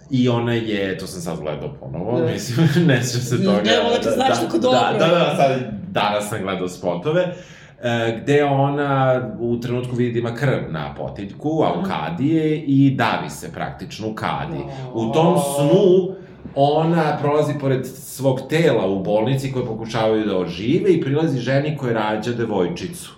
[0.10, 2.34] I ona je, to sam sad gledao ponovo, ne.
[2.34, 3.62] mislim, ne se se toga.
[3.62, 4.80] Ne, ona ti znaš tako dobro.
[4.80, 5.52] Da, da, da, sad,
[5.90, 7.22] danas sam gledao spotove.
[7.22, 7.34] E,
[8.22, 13.30] gde ona u trenutku vidi da ima krv na potiljku, a u kadije i davi
[13.30, 14.60] se praktično u kadi.
[14.94, 16.16] U tom snu
[16.56, 21.94] ona prolazi pored svog tela u bolnici koje pokušavaju da ožive i prilazi ženi koja
[21.94, 23.12] rađa devojčicu.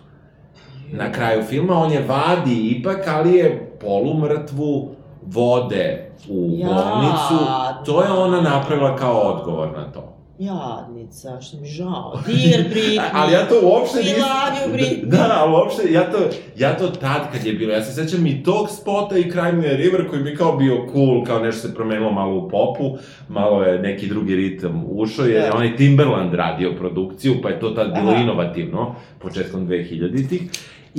[0.91, 4.89] Na kraju filma on je vadi ipak, ali je polumrtvu
[5.21, 7.45] vode u bolnicu.
[7.85, 10.16] To je ona napravila kao odgovor na to.
[10.39, 12.19] Jadnica, što mi žao.
[12.27, 13.09] Dear Britney.
[13.13, 14.21] ali ja to uopšte nisam...
[14.21, 15.05] Love you, Britney.
[15.05, 16.17] Da, ali uopšte, ja to,
[16.57, 19.77] ja to tad kad je bilo, ja se sećam i tog spota i Cry Me
[19.77, 22.97] River koji bi kao bio cool, kao nešto se promenilo malo u popu,
[23.27, 25.55] malo je neki drugi ritam ušao, jer je da.
[25.55, 28.21] onaj Timberland radio produkciju, pa je to tad bilo Aha.
[28.21, 30.41] inovativno, početkom 2000-ih.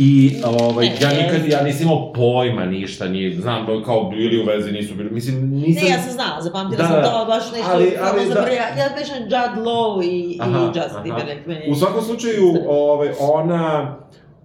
[0.00, 4.44] I, ovaj, ja nikad, ja nisam imao pojma ništa, ni, znam da kao bili u
[4.44, 5.84] vezi, nisu bili, mislim, nisam...
[5.84, 8.88] Ne, ja sam znala, zapamtila da, sam to baš nešto, ali, ali, da, ja, ja
[8.88, 11.70] kažem Judd Law i, aha, i Justin Timberlake.
[11.70, 13.96] U svakom slučaju, ovaj, ona,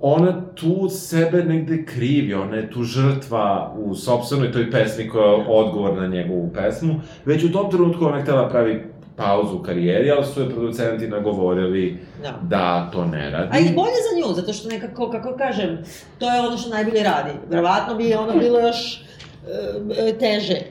[0.02, 5.46] ona tu sebe negde krivi, ona je tu žrtva u sobstvenoj toj pesmi koja je
[5.48, 6.94] odgovor na njegovu pesmu.
[7.26, 12.06] Već u tom trenutku ona htela pravi pauzu u karijeri, ali su je producenti nagovorili
[12.22, 12.40] da.
[12.42, 13.50] da to ne radi.
[13.52, 15.84] A i bolje za nju, zato što nekako, kako kažem,
[16.20, 17.32] to je ono što najbolje radi.
[17.50, 19.02] Verovatno bi ono bilo još
[19.98, 20.54] e, teže.
[20.54, 20.64] E,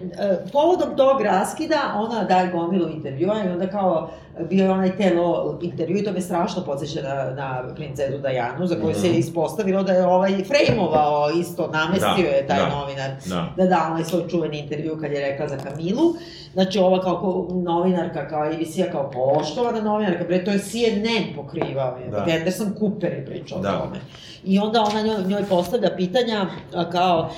[0.52, 4.10] povodom tog raskida ona daje gomilu intervjua i onda kao
[4.50, 8.74] bio je onaj telo intervju i to me strašno podsjeća na, na princezu Dajanu, za
[8.74, 12.68] koju mm se je ispostavilo da je ovaj frejmovao isto, namestio da, je taj da,
[12.68, 13.52] novinar da.
[13.56, 16.14] da da onaj svoj čuveni intervju kad je rekla za Kamilu.
[16.52, 22.10] Znači ova kao novinarka, kao ABC-a, kao poštovana novinarka, bre, to je CNN pokrivao je,
[22.10, 22.26] da.
[22.38, 23.76] Anderson Cooper je pričao da.
[23.76, 24.00] o tome.
[24.44, 26.46] I onda ona njoj, njoj postavlja pitanja
[26.92, 27.30] kao,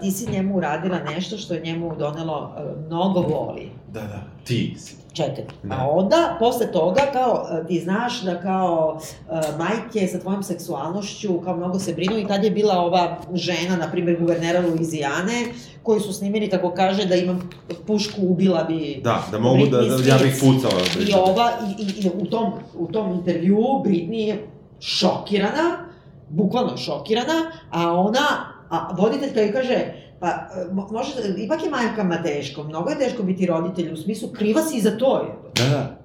[0.00, 2.54] ti si njemu uradila nešto što je njemu donelo
[2.86, 3.81] mnogo voli.
[3.92, 4.94] Da, da, ti si.
[5.12, 5.74] Čekaj, da.
[5.74, 11.56] a onda, posle toga, kao, ti znaš da kao uh, majke sa tvojom seksualnošću kao
[11.56, 15.44] mnogo se brinu i tad je bila ova žena, na primjer, guvernera Luizijane,
[15.82, 17.50] koji su snimili, tako kaže, da imam
[17.86, 19.00] pušku, ubila bi...
[19.04, 20.82] Da, da mogu da, da, ja bih pucala.
[21.08, 24.46] I ova, i, i, i u, tom, u tom intervju Britney je
[24.80, 25.88] šokirana,
[26.28, 30.48] bukvalno šokirana, a ona, a voditeljka joj kaže, Pa,
[30.90, 34.96] može, ipak je majkama teško, mnogo je teško biti roditelj, u smislu, kriva si za
[34.98, 35.28] to je.
[35.54, 36.02] Da, da.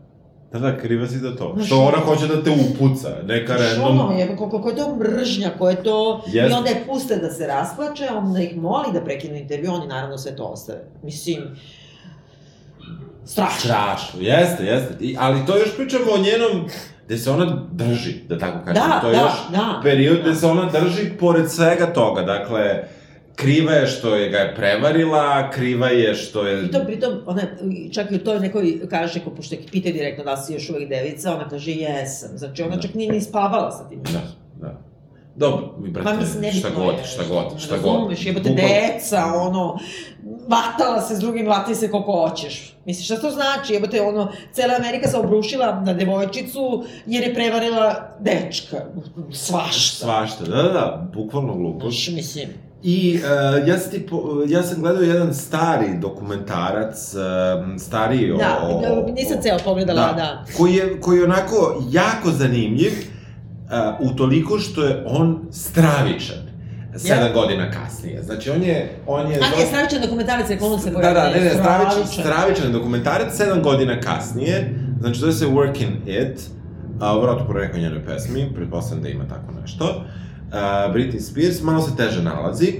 [0.51, 1.51] Da, da, kriva si za to.
[1.55, 3.73] Znaš, što ona hoće da te upuca, neka random...
[3.73, 6.23] Što ono je, koliko je to mržnja, ko je to...
[6.27, 6.49] Yes.
[6.49, 10.17] I onda je puste da se rasplače, onda ih moli da prekinu intervju, oni naravno
[10.17, 10.79] sve to ostave.
[11.03, 11.37] Mislim,
[13.25, 13.59] strašno.
[13.59, 14.95] Strašno, jeste, jeste.
[14.99, 16.69] I, ali to još pričamo o njenom
[17.05, 18.83] gde se ona drži, da tako kažem.
[18.83, 20.21] Da, to je da, još da, period da.
[20.21, 22.21] gde se ona drži pored svega toga.
[22.21, 22.83] Dakle,
[23.37, 26.65] kriva je što je ga je prevarila, kriva je što je...
[26.65, 27.41] I to pritom, ona,
[27.93, 30.89] čak i u toj nekoj kaže, ko pošto je pita direktno da si još uvek
[30.89, 32.37] devica, ona kaže jesam.
[32.37, 32.81] Znači ona da.
[32.81, 34.03] čak nije ni spavala sa tim.
[34.03, 34.21] Da,
[34.61, 34.81] da.
[35.35, 37.95] Dobro, mi brate, pa, mislim, ne šta god, šta god, šta god.
[37.95, 38.67] Razumeš, jebate Bukal...
[38.67, 39.79] deca, ono,
[40.47, 42.75] vatala se s drugim, vati se koliko hoćeš.
[42.85, 43.73] Misliš, šta to znači?
[43.73, 48.77] Jebate, ono, cela Amerika se obrušila na devojčicu jer je prevarila dečka.
[49.31, 50.05] Svašta.
[50.05, 52.03] Svašta, da, da, da, bukvalno glupost.
[52.03, 52.66] Znaš, mislim.
[52.89, 57.21] I uh, ja, sam ti po, ja sam gledao jedan stari dokumentarac, uh,
[57.79, 58.37] stariji o...
[58.37, 60.13] Da, o, da, nisam ceo pogledala, da.
[60.13, 60.45] da.
[60.57, 66.37] Koji je, koji je onako jako zanimljiv, uh, utoliko što je on stravičan
[66.95, 67.33] sedam ja.
[67.33, 68.23] godina kasnije.
[68.23, 68.99] Znači, on je...
[69.07, 69.59] On je A, dosta...
[69.59, 71.21] je stravičan dokumentarac, on se pojavio.
[71.21, 74.73] Da, da, ne, ne, stravičan, stravičan dokumentarac, sedam godina kasnije.
[74.99, 76.41] Znači, to je se Working It,
[76.99, 79.85] a, vratu po nekoj njenoj pesmi, pretpostavljam da ima tako nešto.
[79.85, 82.73] Uh, uh, Britney Spears, malo se teže nalazi.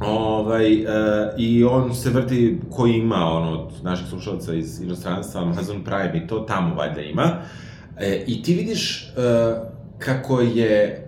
[0.00, 0.90] Ovaj, uh,
[1.38, 6.26] I on se vrti ko ima, ono, od naših slušalaca iz inostranstva, Amazon Prime i
[6.26, 7.32] to tamo valjda ima.
[7.98, 9.66] E, I ti vidiš uh,
[9.98, 11.06] kako je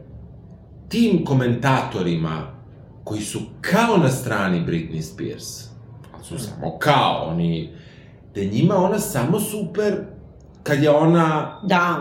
[0.89, 2.47] tim komentatorima
[3.05, 5.73] koji su kao na strani Britney Spears,
[6.23, 7.73] su samo kao, oni,
[8.35, 9.95] da njima ona samo super
[10.63, 11.61] kad je ona...
[11.63, 11.97] Da.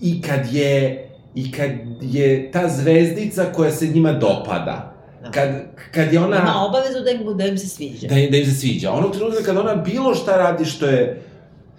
[0.00, 5.30] I kad je i kad je ta zvezdica koja se njima dopada, da.
[5.30, 5.48] kad,
[5.94, 6.36] kad je ona...
[6.36, 8.08] Ima obavezu da im, da im se sviđa.
[8.08, 8.92] Da im, da im se sviđa.
[8.92, 11.22] Ono trenutka kad ona bilo šta radi što je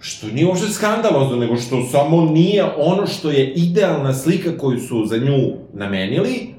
[0.00, 5.06] što nije uopšte skandalozno, nego što samo nije ono što je idealna slika koju su
[5.06, 5.38] za nju
[5.72, 6.54] namenili,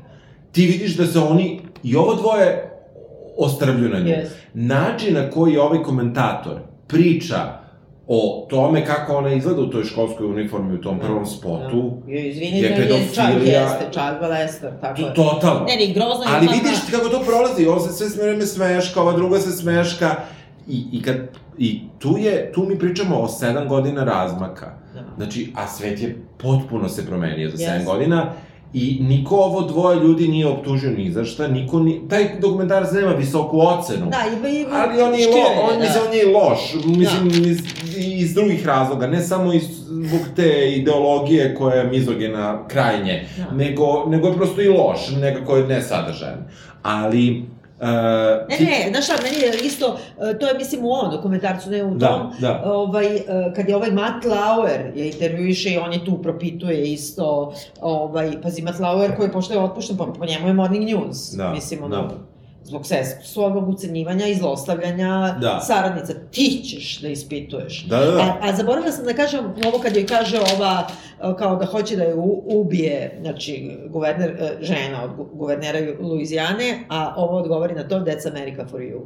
[0.51, 2.71] ti vidiš da se oni, i ovo dvoje,
[3.37, 4.09] ostravlju na nju.
[4.09, 4.27] Yes.
[4.53, 7.64] Način na koji ovaj komentator priča
[8.07, 11.91] o tome kako ona izgleda u toj školskoj uniformi u tom prvom da, spotu.
[12.07, 12.13] Da.
[12.13, 13.61] Izvinite, je pedofilija.
[13.61, 15.13] Jeste, čak Lester, tako je.
[15.13, 15.65] Totalno.
[15.65, 16.29] Ne, ne, grozno je.
[16.35, 20.15] Ali vidiš ti kako to prolazi, on se sve smjereme smeška, ova druga se smeška.
[20.67, 21.15] I, i, kad,
[21.57, 24.73] I tu je, tu mi pričamo o sedam godina razmaka.
[24.93, 25.03] Da.
[25.17, 27.65] Znači, a svet je potpuno se promenio za yes.
[27.65, 28.33] sedam godina
[28.73, 32.01] I niko ovo dvoje ljudi nije optužio ni za šta, niko ni...
[32.09, 34.05] Taj dokumentarac nema visoku ocenu.
[34.05, 34.69] Da, ima, ima...
[34.75, 35.79] Ali on je, lo, on, da.
[35.79, 37.49] mislim, on je loš, mislim, da.
[37.49, 37.59] iz,
[37.95, 43.55] iz drugih razloga, ne samo iz, zbog te ideologije koja je mizogena krajnje, da.
[43.55, 46.45] nego, nego je prosto i loš, nekako je nesadržajan.
[46.83, 47.45] Ali,
[47.79, 47.87] Uh,
[48.49, 51.83] ne, ne, znaš šta, meni je isto, uh, to je mislim u ovom dokumentarcu, ne
[51.83, 52.61] u da, tom, da.
[52.65, 57.53] ovaj, uh, kad je ovaj Matt Lauer je intervjuiše i on je tu propituje isto,
[57.81, 61.31] ovaj, pazi, Matt Lauer koji je pošto je otpušten, po, po njemu je Morning News,
[61.31, 62.34] da, mislim, ono, da
[62.65, 65.59] zbog seksualnog ucenjivanja i zlostavljanja da.
[65.59, 66.13] saradnica.
[66.31, 67.85] Ti ćeš da ispituješ.
[67.85, 68.21] Da, da, da.
[68.21, 70.87] A, a zaboravila sam da kažem ovo kad joj kaže ova,
[71.37, 77.37] kao da hoće da je ubije, znači, guverner, e, žena od guvernera Luizijane, a ovo
[77.37, 79.01] odgovori na to, that's America for you.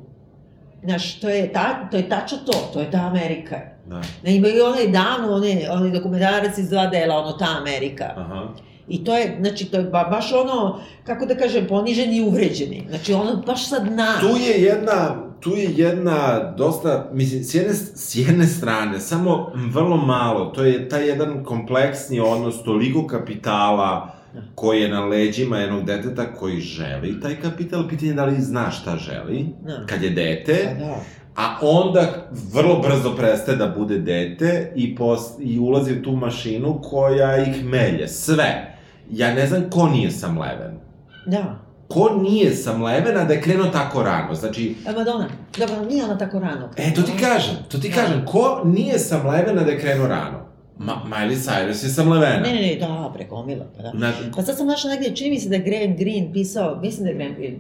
[0.84, 3.60] Znaš, to je, ta, to je tačno to, to je ta Amerika.
[3.86, 4.02] Da.
[4.24, 8.14] Ne, imaju onaj dan, onaj, onaj dokumentarac iz dva dela, ono, ta Amerika.
[8.18, 8.48] Aha.
[8.90, 12.86] I to je, znači, to je ba, baš ono, kako da kažem, poniženi i uvređeni.
[12.90, 14.20] Znači, ono baš sa dna.
[14.20, 19.98] Tu je jedna, tu je jedna dosta, mislim, s jedne, s jedne strane, samo vrlo
[19.98, 24.20] malo, to je taj jedan kompleksni odnos, toliko kapitala,
[24.56, 28.72] koji je na leđima jednog deteta koji želi taj kapital, pitanje je da li zna
[28.72, 29.86] šta želi, da.
[29.86, 30.96] kad je dete, da, da.
[31.36, 36.82] a onda vrlo brzo prestaje da bude dete i, pos, i ulazi u tu mašinu
[36.82, 38.79] koja ih melje, sve.
[39.10, 40.80] Ja ne znam ko nije samleven.
[41.26, 41.60] Da.
[41.88, 44.76] Ko nije samleven, a da je krenuo tako rano, znači...
[44.88, 46.70] A Madonna, dobro, nije ona tako rano.
[46.78, 47.96] E, to ti kažem, to ti da.
[47.96, 50.50] kažem, ko nije samleven, a da je krenuo rano?
[50.78, 52.40] Ma, Miley Cyrus je samlevena.
[52.40, 53.94] Ne, ne, ne, da, prekomila, pa da.
[53.94, 54.14] Na...
[54.36, 57.10] Pa sad sam našla negdje, čini mi se da je Graham Greene pisao, mislim da
[57.10, 57.58] je Graham Greene,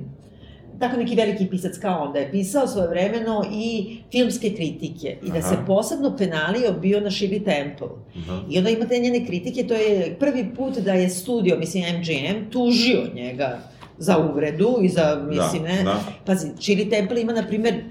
[0.80, 5.32] tako neki veliki pisac kao on, da je pisao svoje vremeno i filmske kritike i
[5.32, 5.50] da Aha.
[5.50, 7.88] se posebno penalio bio na Shirley Temple.
[8.18, 8.42] Aha.
[8.50, 13.02] I onda imate njene kritike, to je prvi put da je studio, mislim MGM, tužio
[13.13, 13.60] njega
[13.98, 15.84] za uvredu i za, da, mislim, da, ne.
[15.84, 16.00] Da.
[16.26, 17.84] Pazi, Shirley Temple ima, na primer,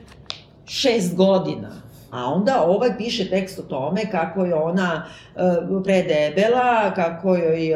[0.66, 5.05] šest godina A onda ovaj piše tekst o tome kako je ona
[5.37, 7.72] uh, predebela, kako joj,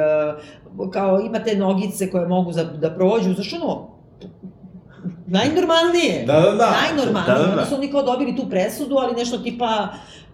[0.79, 3.92] uh, kao ima te nogice koje mogu za, da prođu, zašto ono,
[5.33, 6.25] najnormalnije.
[6.27, 6.71] Da, da, da.
[6.83, 7.35] Najnormalnije.
[7.35, 7.53] Da, da, da.
[7.53, 9.89] Onda su oni kao dobili tu presudu, ali nešto tipa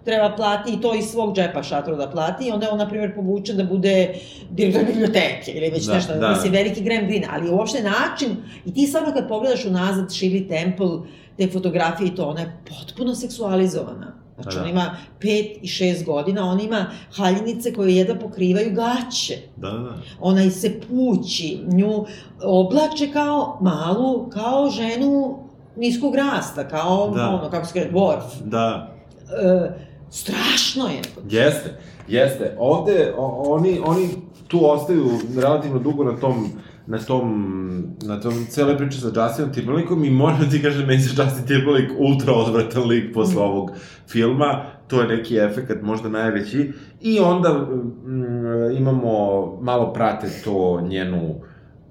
[0.05, 2.89] treba plati i to iz svog džepa šatru da plati i onda je on, na
[2.89, 4.15] primjer, povučen da bude
[4.51, 6.59] direktor biblioteke ili već da, nešto, da, mislim, da.
[6.59, 10.89] veliki Graham Greene, ali uopšte način, i ti samo kad pogledaš unazad Shirley Temple,
[11.37, 14.28] te fotografije i to, ona je potpuno seksualizovana.
[14.43, 14.65] Znači, da, da.
[14.65, 19.39] on ima pet i šest godina, on ima haljinice koje jedva pokrivaju gaće.
[19.57, 19.95] Da, da, da.
[20.21, 22.05] Ona se pući, nju
[22.43, 25.39] oblače kao malu, kao ženu
[25.77, 27.29] niskog rasta, kao da.
[27.29, 28.43] ono, kako se kaže, dwarf.
[28.45, 28.95] Da.
[29.43, 29.71] E,
[30.11, 31.03] strašno je.
[31.31, 32.57] Jeste, jeste.
[32.59, 34.09] Ovde o, oni, oni
[34.49, 36.51] tu ostaju relativno dugo na tom
[36.89, 41.23] na tom, na tom cele priče sa Justinom Timberlakeom i moram ti kažem, meni se
[41.23, 43.45] Justin Timberlake ultra odvratan lik posle mm.
[43.45, 43.71] ovog
[44.09, 51.35] filma, to je neki efekt možda najveći, i onda mm, imamo, malo prate to njenu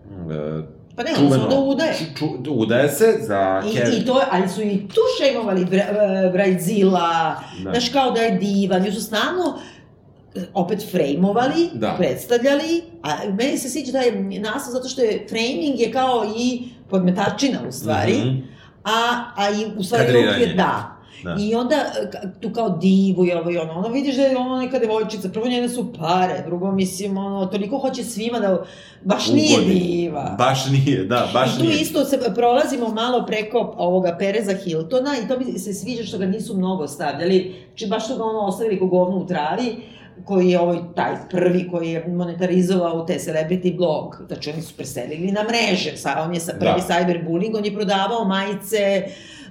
[0.09, 1.93] mm, Pa ne, čuveno, onda udaje.
[2.17, 3.63] Ču, udaje se za...
[3.65, 3.87] I, Ker...
[3.93, 5.65] I to, ali su i tu šejmovali
[6.33, 7.71] Brajzila, da.
[7.71, 9.59] znaš, kao da je divan, ju su stalno
[10.53, 11.95] opet frejmovali, da.
[11.97, 17.59] predstavljali, a meni se sviđa taj naslov zato što je framing je kao i podmetačina
[17.67, 18.41] u stvari, mm -hmm.
[18.83, 20.97] a, a i u stvari okvir da.
[21.23, 21.35] Da.
[21.39, 21.75] I onda
[22.41, 25.47] tu kao divu i ovo i ono, ono vidiš da je ono neka devojčica, prvo
[25.47, 28.65] njene su pare, drugo mislim, ono, toliko hoće svima da,
[29.03, 29.41] baš Ugodi.
[29.41, 30.35] nije diva.
[30.37, 31.57] Baš nije, da, baš nije.
[31.57, 31.81] I tu nije.
[31.81, 36.25] isto se prolazimo malo preko ovoga Pereza Hiltona i to mi se sviđa što ga
[36.25, 39.75] nisu mnogo stavljali, či baš su ga ono ostavili ko govno u travi,
[40.25, 45.31] koji je ovaj taj prvi koji je monetarizovao te celebrity blog, znači oni su preselili
[45.31, 46.93] na mreže, sa, on je sa prvi da.
[46.93, 49.03] cyberbullying, on je prodavao majice,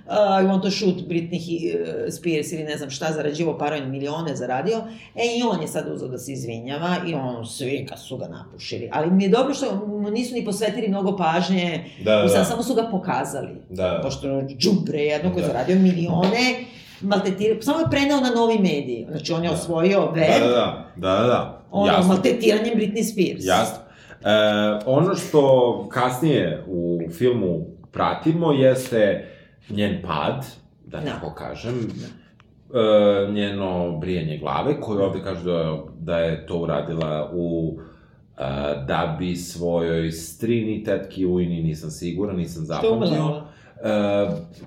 [0.06, 4.36] uh, I want to shoot Britney uh, Spears ili ne znam šta, zarađivo parojne milione
[4.36, 4.76] zaradio,
[5.14, 8.28] e i on je sad uzao da se izvinjava i on svi kad su ga
[8.28, 8.88] napušili.
[8.92, 12.44] Ali mi je dobro što mu nisu ni posvetili mnogo pažnje, da, da, da.
[12.44, 13.56] samo su ga pokazali.
[13.70, 14.00] Da.
[14.02, 15.48] Pošto džubre jedno koji da.
[15.48, 16.64] zaradio milione,
[17.00, 19.06] maltretirao, samo je preneo na novi mediji.
[19.10, 19.54] Znači, on je da.
[19.54, 20.40] osvojio web.
[20.40, 21.62] Da, da, da, da, da.
[21.70, 22.08] Ono, Jasno.
[22.08, 23.44] maltretiranjem Britney Spears.
[23.44, 23.78] Jasno.
[24.24, 24.28] E,
[24.86, 29.28] ono što kasnije u filmu pratimo jeste
[29.70, 30.46] njen pad,
[30.86, 31.04] da, da.
[31.04, 32.78] tako kažem, da.
[32.80, 38.42] e, njeno brijanje glave, koje ovde kaže da, da je to uradila u e,
[38.86, 43.45] da bi svojoj strini, tetki, ujni, nisam siguran, nisam zapamtio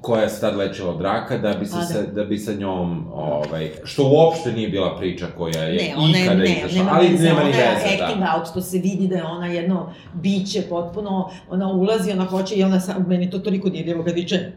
[0.01, 1.85] koja se tad lečila od raka, da bi, se, A, da.
[1.85, 6.19] Sa, da bi sa njom, ovaj, što uopšte nije bila priča koja je ne, ona
[6.19, 8.05] ikada ne, izašla, nema ali nema ni veze, da.
[8.05, 12.55] acting out, to se vidi da je ona jedno biće potpuno, ona ulazi, ona hoće
[12.55, 14.51] i ona, sam, meni to toliko dirljivo kad viče,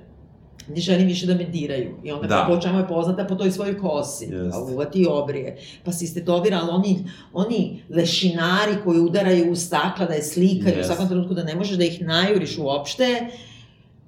[0.68, 1.94] ne želim više da me diraju.
[2.04, 2.44] I onda da.
[2.48, 4.26] po čemu je poznata po toj svojoj kosi.
[4.26, 4.50] Yes.
[4.50, 5.58] Pa uvati obrije.
[5.84, 10.80] Pa si istetovira, ali oni, oni lešinari koji udaraju u stakla da je slikaju yes.
[10.80, 13.26] u svakom trenutku da ne možeš da ih najuriš uopšte.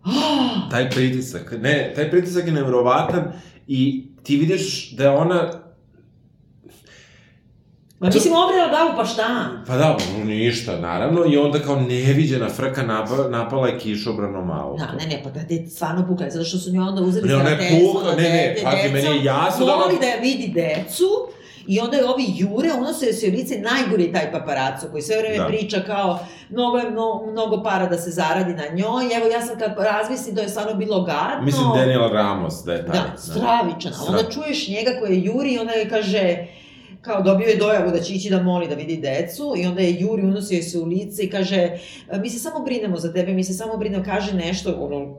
[0.70, 3.32] taj pritisak, ne, taj pritisak je nevrovatan
[3.66, 5.64] i ti vidiš da je ona
[8.04, 9.50] Ma mislim, obrela glavu, pa šta?
[9.66, 14.76] Pa da, ništa, naravno, i onda kao neviđena frka napala, napala je kišobrano malo.
[14.76, 17.34] Da, ne, ne, pa da je stvarno pukla, zato što su njoj onda uzeli ne,
[17.34, 19.72] je puka, ne, ne, pazi, meni je jasno da...
[19.74, 21.04] Voli da je vidi decu,
[21.66, 25.38] I onda je ovi jure, unose se u lice najgori taj paparaco koji sve vreme
[25.38, 25.46] da.
[25.46, 29.16] priča kao mnogo je mnogo, mnogo para da se zaradi na njoj.
[29.16, 31.42] Evo ja sam kad razmislim da je stvarno bilo gadno.
[31.44, 32.96] Mislim Daniel Ramos da je taj.
[32.96, 33.92] Da, stravičan.
[33.92, 33.98] Da.
[34.08, 36.46] Onda čuješ njega koji je juri i onda je kaže
[37.04, 40.00] kao dobio je dojavu da će ići da moli da vidi decu i onda je
[40.00, 41.78] Juri unosio se u lice i kaže e,
[42.20, 45.16] mi se samo brinemo za tebe, mi se samo brinemo, kaže nešto, ono,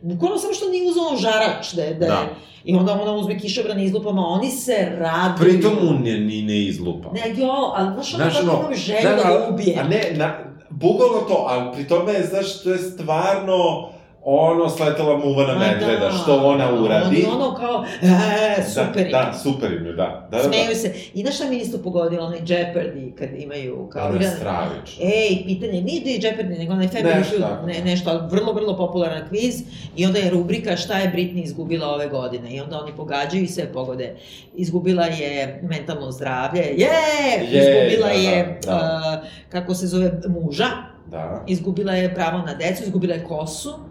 [0.00, 2.28] bukvalno samo što nije uzao žarač, da, da, da.
[2.64, 5.50] I onda ona uzme kišobran i izlupa, ma oni se raduju.
[5.50, 7.12] Pritom on je ni ne izlupa.
[7.12, 9.78] Ne, jo, ali znaš, ono kako imam želju da ga ubije.
[9.80, 10.38] A ne, na,
[10.70, 13.88] bukvalno to, ali pri tome, znaš, to je stvarno
[14.30, 17.26] ono sletela muva na medveda, da, što ona uradi.
[17.28, 20.28] Ono, ono kao, e, super da, Da, super im je, da.
[20.30, 20.74] da, da Smeju da.
[20.74, 20.94] se.
[21.14, 24.12] I znaš šta mi isto pogodilo, onaj Jeopardy, kad imaju kao...
[24.12, 25.04] Je stravično.
[25.04, 28.52] Ej, pitanje, nije da je Jeopardy, nego onaj Family nešto, Feud, ne, nešto, ali vrlo,
[28.52, 29.62] vrlo popularan kviz.
[29.96, 32.54] I onda je rubrika šta je Britney izgubila ove godine.
[32.54, 34.16] I onda oni pogađaju i sve pogode.
[34.54, 37.42] Izgubila je mentalno zdravlje, je, yeah!
[37.42, 39.22] izgubila da, je, da, da.
[39.22, 40.66] Uh, kako se zove, muža.
[41.06, 41.44] Da.
[41.46, 43.87] Izgubila je pravo na decu, izgubila je kosu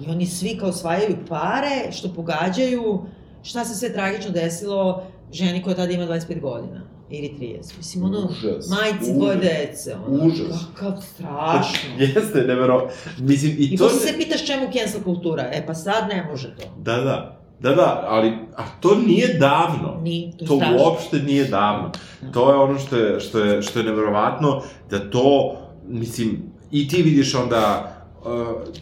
[0.00, 3.00] I oni svi kao osvajaju pare, što pogađaju,
[3.42, 6.80] šta se sve tragično desilo ženi koja tada ima 25 godina
[7.10, 7.76] ili 30.
[7.76, 10.64] Mislim, ono, užas, majci dvoje dece, ono, užas.
[10.74, 11.90] kakav strašno.
[12.14, 12.88] Jeste, nevero,
[13.18, 13.84] mislim, i, I to...
[13.84, 16.64] I posle se pitaš čemu cancel kultura, e pa sad ne može to.
[16.82, 17.34] Da, da.
[17.60, 20.00] Da, da, ali a to nije davno.
[20.02, 20.76] Nije, to, to strašno.
[20.84, 21.92] uopšte nije davno.
[22.20, 22.32] Da.
[22.32, 25.56] To je ono što je, što je, što je neverovatno, da to,
[25.88, 27.94] mislim, i ti vidiš onda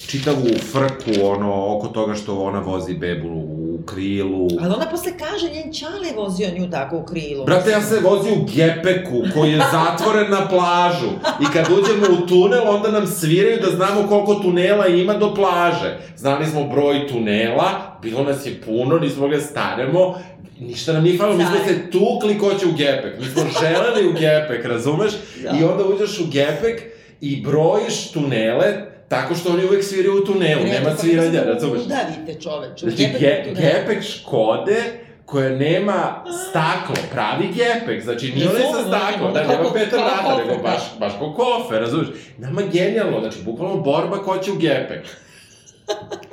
[0.06, 4.48] čitavu frku ono, oko toga što ona vozi bebu u krilu.
[4.60, 7.44] Ali ona posle kaže, njen čale vozio nju tako u krilu.
[7.44, 11.10] Brate, ja se vozio u gepeku koji je zatvoren na plažu
[11.40, 15.98] i kad uđemo u tunel, onda nam sviraju da znamo koliko tunela ima do plaže.
[16.16, 20.14] Znali smo broj tunela, bilo nas je puno, nismo mogli da stanemo,
[20.60, 23.20] ništa nam nije falilo, mi smo se tukli ko će u gepek.
[23.20, 25.12] Mi smo želeli u gepek, razumeš?
[25.42, 25.58] Da.
[25.60, 26.82] I onda uđeš u gepek
[27.20, 31.82] i brojiš tunele, Tako što oni uvek sviraju u tunelu, ne, nema sviranja, razumeš?
[31.82, 34.82] Udavite čoveče, znači, ge, gepek Škode,
[35.24, 40.62] koja nema staklo, pravi gepek, znači nije onaj sa staklo, da nema peta vrata, nego
[40.62, 42.08] baš, baš ko kofe, razumeš?
[42.38, 45.06] Nama genijalno, znači bukvalno borba ko će u gepek.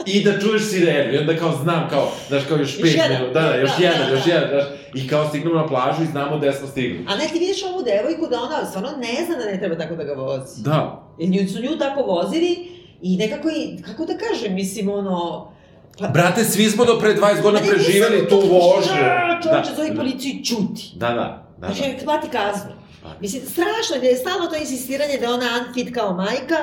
[0.05, 3.47] I da čuješ sirenu, i onda kao znam, kao, znaš, kao još pet minuta, da,
[3.47, 6.37] da, još da, jedan, da, još jedan, znaš, i kao stignemo na plažu i znamo
[6.37, 7.05] gde smo stigli.
[7.07, 9.95] A ne, ti vidiš ovu devojku da ona stvarno ne zna da ne treba tako
[9.95, 10.63] da ga vozi.
[10.63, 11.03] Da.
[11.19, 12.67] I nju su nju tako vozili
[13.01, 15.53] i nekako i, kako da kažem, mislim, ono,
[15.99, 19.01] Pa, Brate, svi smo do pre 20 godina preživeli tu vožnju.
[19.01, 19.75] Da, čovječe, da.
[19.75, 20.91] zove policiju i čuti.
[20.95, 21.45] Da, da.
[21.57, 22.03] da, znači, da.
[22.03, 22.71] plati kaznu.
[23.21, 26.59] Mislim, strašno je stalno to insistiranje da je ona unfit kao majka.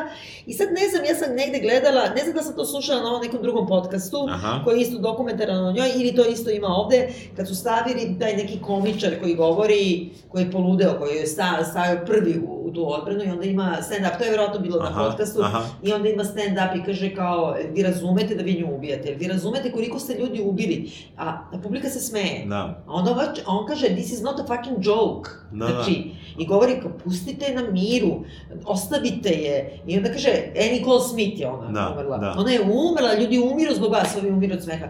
[0.47, 3.09] I sad ne znam, ja sam negde gledala, ne znam da sam to slušala na
[3.09, 4.61] ovom nekom drugom podcastu, Aha.
[4.65, 8.37] koji je isto dokumentaran o njoj, ili to isto ima ovde, kad su stavili taj
[8.37, 12.93] neki komičar koji govori, koji je poludeo, koji je sta, stavio prvi u, u tu
[12.93, 15.63] odbranu i onda ima stand-up, to je verovatno bilo aha, na podcastu, aha.
[15.83, 19.73] i onda ima stand-up i kaže kao, vi razumete da vi nju ubijate, vi razumete
[19.73, 22.47] koliko ste ljudi ubili, a, a publika se smeje.
[22.47, 22.83] Da.
[22.87, 25.31] A onda on kaže, this is not a fucking joke.
[25.53, 25.73] Da, da.
[25.73, 28.25] znači, da I govori kao, pustite je na miru,
[28.65, 29.81] ostavite je.
[29.87, 32.19] I onda kaže, Annie Nicole Smith je ona da, umrla.
[32.19, 32.35] Da.
[32.39, 34.89] Ona je umrla, ljudi umiru zbog vas, ovi umiru od smeha.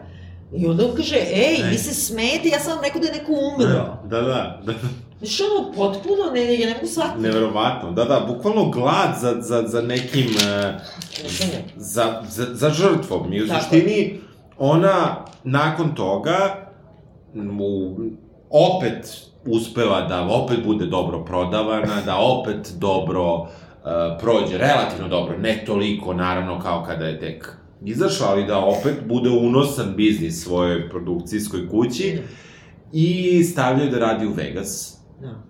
[0.56, 1.70] I onda on kaže, ej, ej.
[1.70, 3.66] vi se smete, ja sam vam rekao da je neko umro.
[3.66, 4.74] Da, da, da.
[5.18, 7.20] Znaš, ono, potpuno, ne, ja ne mogu shvatiti.
[7.20, 10.80] Neverovatno, da, da, bukvalno glad za, za, za nekim, uh,
[11.76, 13.32] za, za, za žrtvom.
[13.32, 14.20] I u suštini,
[14.58, 16.70] ona, nakon toga,
[17.60, 17.96] u,
[18.50, 23.48] opet uspeva da opet bude dobro prodavana, da opet dobro uh,
[24.20, 29.30] prođe, relativno dobro, ne toliko naravno kao kada je tek izašla, ali da opet bude
[29.30, 32.18] unosan biznis svojoj produkcijskoj kući
[32.92, 34.98] i stavljaju da radi u Vegas.
[35.20, 35.42] Da.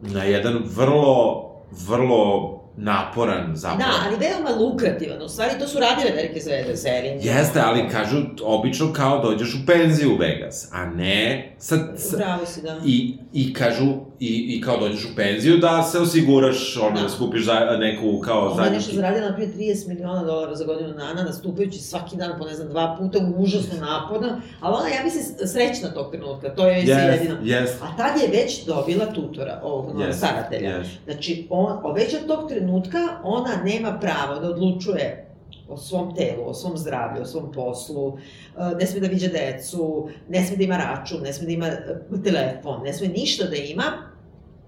[0.00, 1.44] Na jedan vrlo,
[1.88, 3.92] vrlo naporan zapravo.
[3.92, 5.22] Da, ali veoma lukrativan.
[5.22, 7.18] U stvari, to su radile velike zvezde serije.
[7.22, 11.52] Jeste, ali kažu, obično kao dođeš u penziju u Vegas, a ne...
[11.58, 12.80] Sad, sad, Bravo si, da.
[12.84, 17.08] I, I kažu, i, i kao dođeš u penziju da se osiguraš, ono, da, da
[17.08, 21.22] skupiš za, neku kao Ona je nešto zaradila na 30 miliona dolara za godinu dana,
[21.22, 25.88] nastupajući svaki dan po, ne znam, dva puta, užasno naporno, ali ona, ja mislim, srećna
[25.94, 27.36] tog trenutka, to je yes, jedino.
[27.42, 27.68] Yes.
[27.82, 30.70] A tad je već dobila tutora, ovog yes, staratelja.
[30.70, 30.86] Yes.
[31.04, 35.28] Znači, on, već od tog trenutka ona nema pravo da odlučuje
[35.68, 38.18] o svom telu, o svom zdravlju, o svom poslu,
[38.58, 41.66] e, ne sme da viđa decu, ne sme da ima račun, ne sme da ima
[41.66, 41.78] e,
[42.24, 44.11] telefon, ne sme ništa da ima,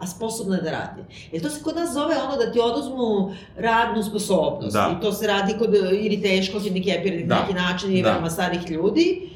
[0.05, 1.02] a sposobna da radi.
[1.32, 4.72] Jer to se kod nas zove ono da ti oduzmu radnu sposobnost.
[4.72, 4.94] Da.
[4.98, 7.40] I to se radi kod, ili teško, epir, Da.
[7.40, 8.12] neki način, ili Da.
[8.12, 9.28] veoma starih ljudi.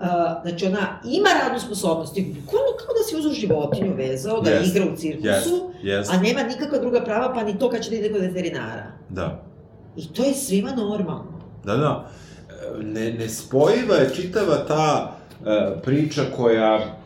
[0.00, 0.06] Uh,
[0.42, 4.92] znači ona ima radnu sposobnost, bukvalno kao da si uzeo životinju vezao, da Jest, igra
[4.92, 5.50] u cirkusu, Jest,
[5.82, 8.86] jest, a nema nikakva druga prava, pa ni to kad će da ide kod veterinara.
[9.08, 9.42] da.
[9.96, 11.40] I to je svima normalno.
[11.64, 12.08] Da, da.
[12.80, 15.12] E, Ne, nespojiva je čitava ta
[15.46, 16.96] e, priča koja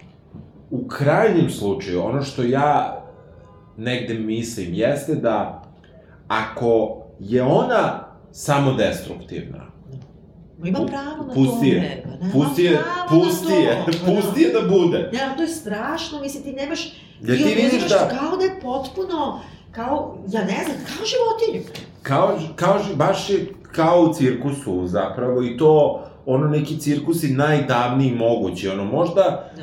[0.70, 2.97] u krajnjem slučaju, ono što ja
[3.78, 5.62] negde mislim, jeste da
[6.28, 9.68] ako je ona samo destruktivna,
[10.58, 11.66] Ma ima pravo na pusti tome.
[11.66, 15.10] je, Pa nema pusti je, pusti je, Pa pusti je da bude.
[15.24, 16.92] Ali to je strašno, mislim, ti nemaš...
[17.20, 19.40] Jer ti vidiš oduzimaš da- Kao da je potpuno,
[19.72, 21.70] kao, ja ne znam, kao životinju.
[22.02, 28.68] Kao, kao, baš je kao u cirkusu zapravo i to ono neki cirkusi najdavniji mogući,
[28.68, 29.62] ono možda, Da.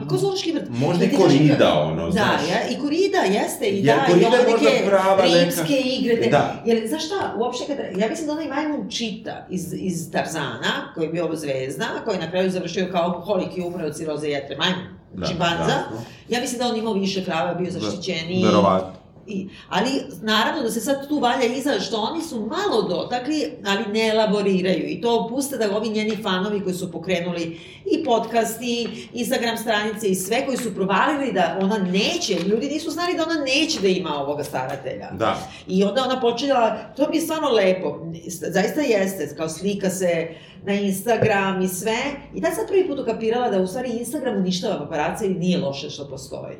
[0.00, 0.64] Pa ko zoološki vrt?
[0.70, 2.40] možda i Da korida, ka- ono, Da, znaš.
[2.50, 6.16] ja, i korida jeste, i Jer da, korida i možda neke prava neka- rimske igre.
[6.16, 6.62] Te, Da.
[6.66, 11.06] Jer, znaš šta, uopšte kada, ja mislim da onaj majmun Čita iz, iz Tarzana, koji
[11.06, 14.56] je bio zvezda, koji je na kraju završio kao alkoholik i umre od ciroze jetre,
[14.56, 14.84] majmun,
[15.14, 15.84] Da, čimpanza, da.
[16.28, 18.44] ja mislim da on imao više prava, bio zaštićeniji.
[18.44, 18.99] Verovatno.
[19.30, 19.90] I, ali,
[20.22, 24.88] naravno da se sad tu valja iza što oni su malo dotakli, ali ne elaboriraju.
[24.88, 30.08] I to puste da ovi njeni fanovi koji su pokrenuli i podcast, i Instagram stranice
[30.08, 33.88] i sve koji su provalili da ona neće, ljudi nisu znali da ona neće da
[33.88, 35.10] ima ovoga staratelja.
[35.12, 35.38] Da.
[35.66, 40.28] I onda ona počela, to mi je stvarno lepo, zaista jeste, kao slika se
[40.62, 41.98] na Instagram i sve.
[42.34, 45.90] I tad sam prvi put ukapirala da u stvari Instagram uništava paparaca i nije loše
[45.90, 46.56] što postoji.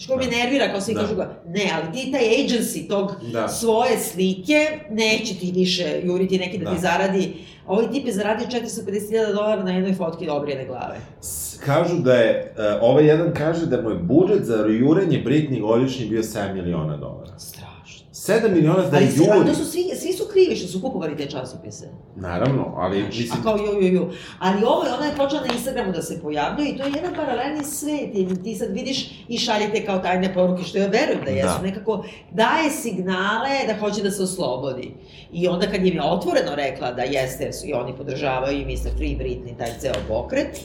[0.00, 0.30] Što me Da.
[0.30, 1.00] nervira, kao svi Da.
[1.00, 3.48] kažu ga, ne, ali ti taj agency tog Da.
[3.48, 4.54] svoje slike,
[4.90, 6.74] neće ti više juriti neki da, Da.
[6.74, 7.32] ti zaradi.
[7.66, 10.96] Ovaj tip je zaradio 450.000 dolara na jednoj fotki dobrijene glave.
[11.60, 16.06] Kažu da je, uh, ovaj jedan kaže da mu je budžet za jurenje Britney godišnji
[16.06, 17.38] bio 7 miliona dolara.
[17.38, 17.79] Strašno.
[18.20, 21.88] 7 miliona da Ali to su svi, svi su krivi što su kupovali te časopise.
[22.16, 23.40] Naravno, ali Znaš, mislim...
[23.40, 24.10] A kao ju, ju, ju.
[24.38, 27.14] Ali ovo je, ona je počela na Instagramu da se pojavljuje i to je jedan
[27.14, 28.10] paralelni svet.
[28.14, 31.46] I ti sad vidiš i šaljete kao tajne poruke, što ja verujem da jesu.
[31.46, 31.62] Da.
[31.62, 34.94] Nekako daje signale da hoće da se oslobodi.
[35.32, 38.96] I onda kad im je otvoreno rekla da jeste, i oni podržavaju i Mr.
[38.96, 40.60] Free Britney, taj ceo pokret,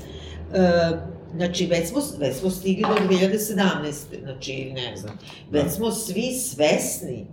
[0.54, 4.22] e, Znači, već smo, već smo stigli do 2017.
[4.24, 5.18] Znači, ne znam.
[5.52, 5.70] Već Da.
[5.70, 7.28] smo svi svesni.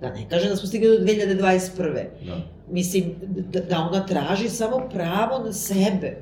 [0.00, 2.04] Da ne kažem da smo stigli do 2021.
[2.26, 2.36] Da.
[2.70, 3.14] Mislim,
[3.52, 6.16] da, da ona traži samo pravo na sebe.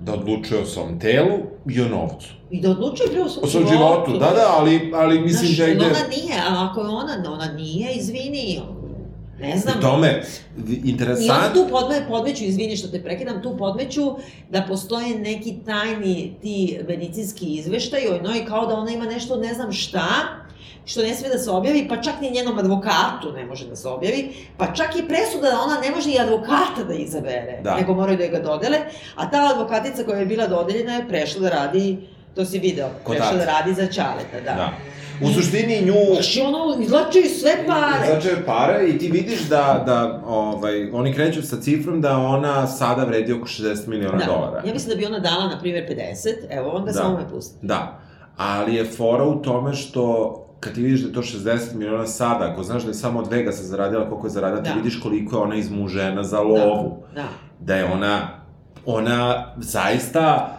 [0.00, 2.28] Da odlučuje o svom telu i o novcu.
[2.50, 5.58] I da odlučuje pre o svom O svom životu, da, da, ali, ali mislim Znaš,
[5.58, 5.84] da ide...
[5.84, 8.60] ona nije, a ako je ona, ona nije, izvini,
[9.40, 9.74] ne znam.
[9.74, 10.22] Pri tome,
[10.84, 11.54] interesant...
[11.54, 14.02] tu podme, podmeću, izvini što te prekidam, tu podmeću
[14.50, 19.54] da postoje neki tajni ti medicinski izveštaj o njoj kao da ona ima nešto ne
[19.54, 20.08] znam šta,
[20.84, 23.88] što ne sme da se objavi, pa čak ni njenom advokatu ne može da se
[23.88, 27.76] objavi, pa čak i presuda da ona ne može i advokata da izabere, Da.
[27.76, 28.78] nego moraju da ga dodele,
[29.16, 31.98] a ta advokatica koja je bila dodeljena je prešla da radi,
[32.34, 34.54] to si video, prešla da radi za čaleta, da.
[34.54, 34.72] Da.
[35.22, 35.94] U suštini nju...
[36.12, 38.06] Znaš, i ono, izlačaju sve pare.
[38.06, 43.04] Znači pare i ti vidiš da, da ovaj, oni kreću sa cifrom da ona sada
[43.04, 44.62] vredi oko 60 miliona dolara.
[44.66, 46.92] Ja mislim da bi ona dala, na primjer, 50, evo, onda Da.
[46.92, 47.66] samo me pusti.
[47.66, 47.98] Da,
[48.36, 52.44] ali je fora u tome što kad ti vidiš da je to 60 miliona sada,
[52.44, 54.74] ako znaš da je samo od Vegasa zaradila koliko je zaradila, ti Da.
[54.74, 57.02] vidiš koliko je ona izmužena za lovu.
[57.14, 57.28] Da, da.
[57.60, 58.28] Da je ona,
[58.86, 60.52] ona zaista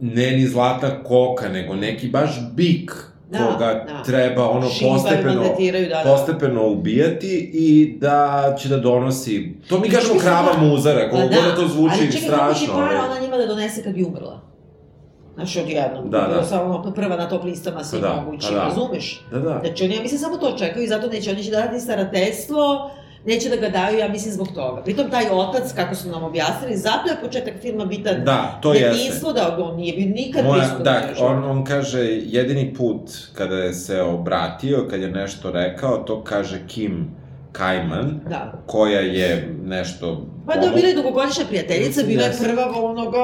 [0.00, 2.92] ne ni zlata koka, nego neki baš bik
[3.30, 4.02] Da, koga da.
[4.02, 5.48] treba ono postepeno, da,
[5.94, 6.02] da.
[6.06, 7.68] postepeno ubijati i
[7.98, 8.18] da
[8.58, 11.94] će da donosi, to mi kažemo Mislim krava da- muzara, koliko god da to zvuči
[11.94, 12.74] ali čekaj, koliko će strašno.
[12.74, 14.40] para ali- ona njima da donese kad bi umrla?
[15.38, 16.10] Znači, odjednom.
[16.10, 16.44] Da, da.
[16.44, 18.64] Samo ono, prva na top listama svih Pa da, mogućih, pa da.
[18.64, 19.22] razumeš?
[19.30, 19.60] Da, da.
[19.64, 22.90] Znači, oni, ja mislim, samo to čekaju i zato neće, oni će da radi starateljstvo,
[23.26, 24.82] neće da ga daju, ja mislim, zbog toga.
[24.82, 28.88] Pritom, taj otac, kako su nam objasnili, zato je početak filma bitan Da, to jeste.
[28.88, 31.24] detinjstvo, da on nije bio nikad Moja, prisutan da, životu.
[31.34, 33.00] on, on kaže, jedini put
[33.34, 37.16] kada je se obratio, kad je nešto rekao, to kaže Kim
[37.58, 38.52] Kajman, Da.
[38.66, 40.26] koja je nešto...
[40.46, 43.18] Pa da, bila je dugogodišnja prijateljica, bila je prva onoga,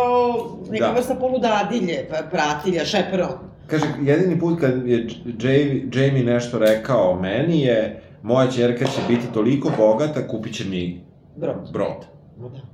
[0.71, 0.93] neka Da.
[0.93, 3.33] vrsta poludadilje, pa pratilja, šeperon.
[3.67, 5.07] Kaže, jedini put kad je
[5.41, 10.65] Jamie, Jamie nešto rekao o meni je moja čerka će biti toliko bogata, kupit će
[10.65, 11.05] mi
[11.37, 11.71] Brod.
[11.73, 12.05] brod.
[12.39, 12.74] Da.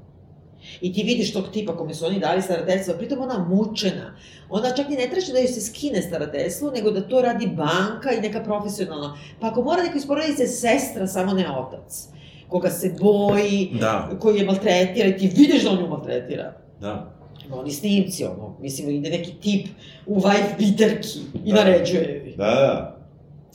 [0.81, 4.15] I ti vidiš tog tipa kome su oni dali starateljstvo, pritom ona mučena.
[4.49, 8.13] Ona čak ni ne traži da joj se skine starateljstvo, nego da to radi banka
[8.13, 9.17] i neka profesionalna.
[9.41, 12.09] Pa ako mora neko iz porodice sestra, samo ne otac.
[12.49, 16.53] Koga se boji, Da, koji je maltretira i ti vidiš da on ju maltretira.
[16.81, 17.15] da.
[17.53, 19.67] Oni snimci, ono, mislim, ide neki tip
[20.07, 21.57] u wife biterki i Da.
[21.57, 22.35] naređuje joj.
[22.37, 22.97] Da, da.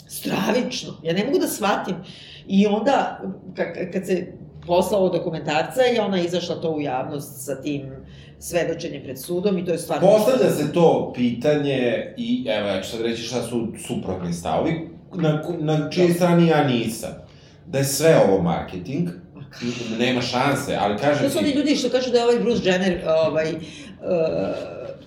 [0.08, 0.94] Stravično.
[1.04, 1.96] Ja ne mogu da shvatim.
[2.48, 3.22] I onda,
[3.94, 4.28] kad se
[4.68, 7.92] poslao dokumentarca i ona izašla to u javnost sa tim
[8.40, 10.08] svedočenjem pred sudom i to je stvarno...
[10.08, 15.44] Postavlja se to pitanje i, evo, ja ću sad reći šta su suprotni stavovi, na,
[15.60, 17.10] na čijoj strani ja nisam.
[17.68, 19.10] Da je sve ovo marketing,
[20.00, 21.24] nema šanse, ali kažem ti...
[21.24, 23.62] To su oni ljudi što kažu da je ovaj Bruce Jenner, ovaj, uh,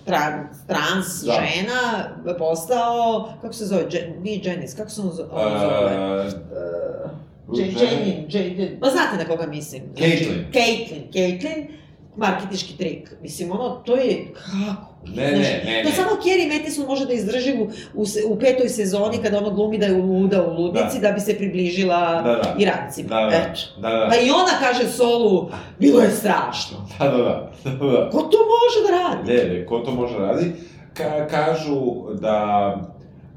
[0.05, 1.33] trans, trans da.
[1.33, 5.29] žena postao, kako se zove, Jen, nije Janice, kako se on zove?
[5.29, 7.08] Uh, uh,
[7.53, 9.81] Jenny, Jenny, pa znate na koga mislim.
[9.95, 10.43] Caitlyn.
[10.53, 11.67] Caitlyn, Caitlyn,
[12.15, 13.11] marketički trik.
[13.21, 14.89] Mislim, ono, to je, kako?
[15.15, 15.95] Ne, Znaš, ne, ne, To ne.
[15.95, 19.85] samo Kerry Mattison može da izdrži u, u, u petoj sezoni kada ono glumi da
[19.85, 22.55] je luda u ludnici da, da bi se približila da, da.
[22.59, 23.09] Irancima.
[23.09, 23.35] Da, da.
[23.37, 23.59] Eto.
[23.81, 24.07] Da, da.
[24.09, 26.77] Pa i ona kaže Solu, bilo je strašno.
[26.99, 27.51] Da, da, da.
[27.63, 28.09] da, da.
[28.09, 29.33] Ko to može da radi?
[29.33, 30.51] Ne, ne, ko to može da radi?
[30.93, 31.75] Ka, kažu
[32.21, 32.75] da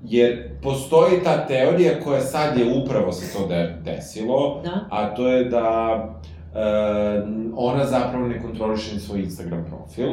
[0.04, 4.86] jer postoji ta teorija koja sad je upravo se to de, desilo, da.
[4.90, 5.94] a to je da
[6.54, 10.08] uh, ona zapravo ne kontroliše svoj Instagram profil.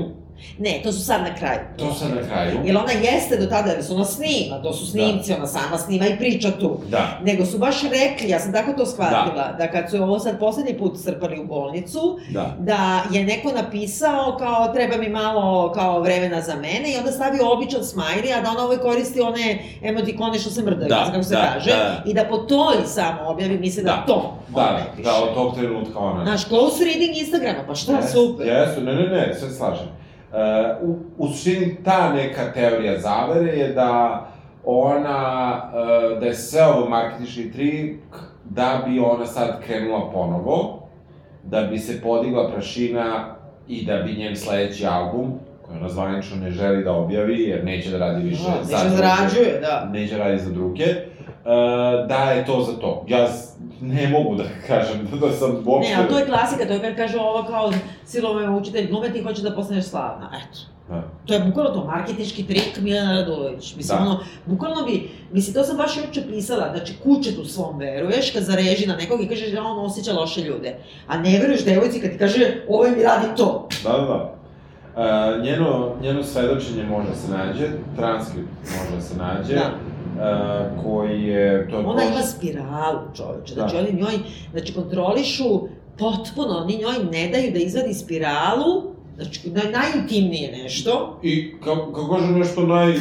[0.57, 1.59] Ne, to su sad na kraju.
[1.77, 2.59] To su sad na kraju.
[2.65, 5.37] Jer ona jeste do tada, jer su ona snima, to su snimci, da.
[5.37, 6.79] ona sama snima i priča tu.
[6.89, 7.19] Da.
[7.23, 10.39] Nego su baš rekli, ja sam tako to shvatila, da, da kad su ovo sad
[10.39, 12.55] poslednji put strpali u bolnicu, da.
[12.59, 17.51] da je neko napisao kao treba mi malo kao vremena za mene i onda stavio
[17.51, 21.35] običan smajli, a da ona ovaj koristi one emotikone što se mrdaju, da, kako se
[21.35, 22.03] da, kaže, da.
[22.05, 25.99] i da po toj samo objavi misle da, da to da, da, od tog trenutka
[25.99, 26.23] ona.
[26.23, 28.47] Znaš, close reading Instagrama, pa šta, yes, super.
[28.47, 29.87] Jesu, ne, ne, ne, sve slažem.
[30.31, 34.25] Uh, u, suštini ta neka teorija zavere je da
[34.65, 37.99] ona, uh, da je sve ovo marketički trik
[38.45, 40.87] da bi ona sad krenula ponovo,
[41.43, 43.35] da bi se podigla prašina
[43.67, 47.91] i da bi njen sledeći album, koji ona zvanično ne želi da objavi, jer neće
[47.91, 49.89] da radi više da, za neće zarađuje, da.
[49.93, 53.05] Neće da radi za druge, uh, da je to za to.
[53.07, 53.27] Ja
[53.81, 55.93] ne mogu da kažem da, da sam uopšte...
[55.93, 57.73] Ne, ali to je klasika, to je kad kaže ovo kao
[58.05, 60.59] silove učitelj glume ti hoće da postaneš slavna, eto.
[60.89, 61.03] Da.
[61.25, 63.75] To je bukvalno to, marketički trik Milana Radulović.
[63.75, 64.03] Mislim, da.
[64.05, 68.43] ono, bukvalno bi, mislim, to sam baš juče pisala, znači kućet u svom veruješ, kad
[68.43, 70.75] zareži na nekog i kažeš da on osjeća loše ljude.
[71.07, 73.67] A ne veruješ devojci kad ti kaže, ovaj mi radi to.
[73.83, 74.35] Da, da, da.
[74.95, 79.53] Uh, njeno, njeno svedočenje može da se nađe, transkript može da se nađe.
[79.53, 79.88] Da
[80.19, 81.67] Uh, koji je...
[81.69, 83.53] To Ona ima spiralu, čoveče.
[83.53, 83.79] Znači, da.
[83.79, 84.19] oni njoj,
[84.51, 85.67] znači, kontrolišu
[85.97, 88.83] potpuno, oni njoj ne daju da izvadi spiralu,
[89.15, 91.19] znači, naj, najintimnije nešto.
[91.23, 92.93] I kako, kako kaže nešto naj...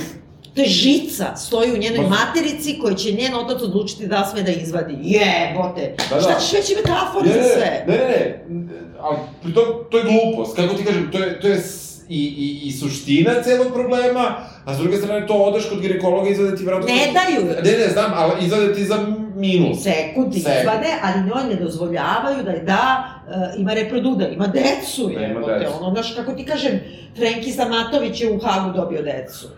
[0.54, 2.08] To je žica, stoji u njenoj Ma...
[2.08, 4.94] materici koju će njen otac odlučiti da sme da izvadi.
[5.02, 5.94] Jebote!
[6.10, 6.20] Da, da.
[6.20, 7.84] Šta ćeš veći metafori za sve?
[7.88, 10.56] Ne, ne, ne, ali pri to, to je glupost.
[10.56, 11.62] Kako ti kažem, to je, to je
[12.08, 14.36] i, i, i suština celog problema,
[14.68, 16.86] a s druge strane to odeš kod ginekologa i izvade ti vratno...
[16.86, 17.54] Ne daju!
[17.64, 18.96] Ne, ne, znam, ali izvade ti za
[19.34, 19.82] minus.
[19.82, 24.46] Sekund ti izvade, ali njoj ne dozvoljavaju da je da, uh, ima reprodu, da ima
[24.46, 25.10] decu.
[25.14, 25.72] Da ima decu.
[25.80, 26.80] Ono, znaš, kako ti kažem,
[27.16, 29.48] Frenki Samatović je u Hagu dobio decu.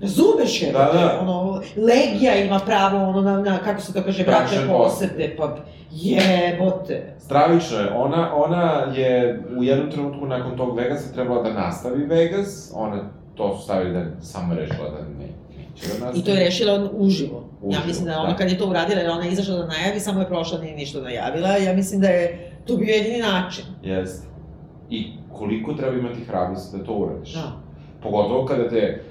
[0.00, 1.18] Razumeš je, da, da.
[1.20, 5.56] ono, Legija ima pravo, ono, na, na kako se to kaže, bračne posete, pa
[5.90, 7.16] jebote.
[7.18, 12.72] Stravično je, ona, ona je u jednom trenutku nakon tog Vegasa trebala da nastavi Vegas,
[12.74, 15.28] ona to su stavili da samo rešila da ne,
[15.58, 16.12] neće da.
[16.14, 17.48] I to je rešila on uživo.
[17.62, 18.36] uživo ja mislim da ona da.
[18.36, 21.00] kad je to uradila, jer ona je izašla da najavi, samo je prošla, nije ništa
[21.00, 23.64] najavila, ja mislim da je to bio jedini način.
[23.82, 24.26] Jeste.
[24.90, 27.34] I koliko treba imati hrabrosti da to uradiš.
[27.34, 27.52] Da.
[28.02, 29.02] Pogotovo kada te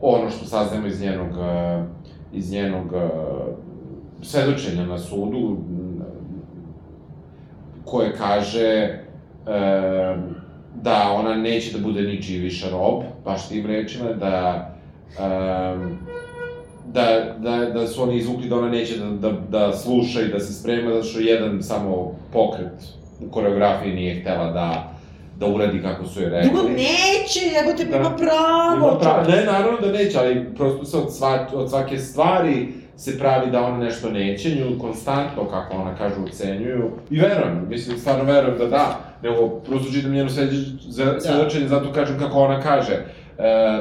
[0.00, 1.84] ono što saznamo iz njenog, eh,
[2.32, 3.08] iz njenog eh,
[4.22, 5.56] svedočenja na sudu,
[7.84, 9.00] koje kaže e,
[10.82, 14.70] da ona neće da bude ničiji više rob, baš tim rečima, da,
[15.18, 15.26] e,
[16.86, 20.40] da, da, da su oni izvukli da ona neće da, da, da sluša i da
[20.40, 22.84] se sprema, zato što jedan samo pokret
[23.20, 24.90] u koreografiji nije htela da
[25.40, 26.50] da uradi kako su je rekli.
[26.50, 27.96] Drugo neće, evo te da.
[27.96, 28.76] ima pravo.
[28.76, 29.28] Ima pravo.
[29.28, 32.68] Ne, naravno da neće, ali prosto se od, sva, od svake stvari
[33.00, 36.90] se pravi da ona nešto neće, nju konstantno, kako ona kaže, ucenjuju.
[37.10, 40.30] I verujem, mislim, stvarno verujem da da, nego prosto čitam njeno
[41.20, 41.68] svedočenje, da.
[41.68, 43.04] zato kažem kako ona kaže, e,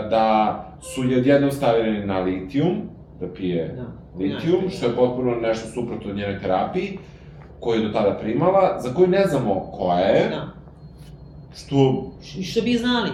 [0.10, 2.82] da su je odjednom stavili na litijum,
[3.20, 3.86] da pije da.
[4.20, 6.98] litijum, što je potpuno nešto suprotno od njenoj terapiji,
[7.60, 10.48] koju je do tada primala, za koju ne znamo koja je, da
[11.56, 12.12] Što...
[12.44, 13.10] Što bi znali.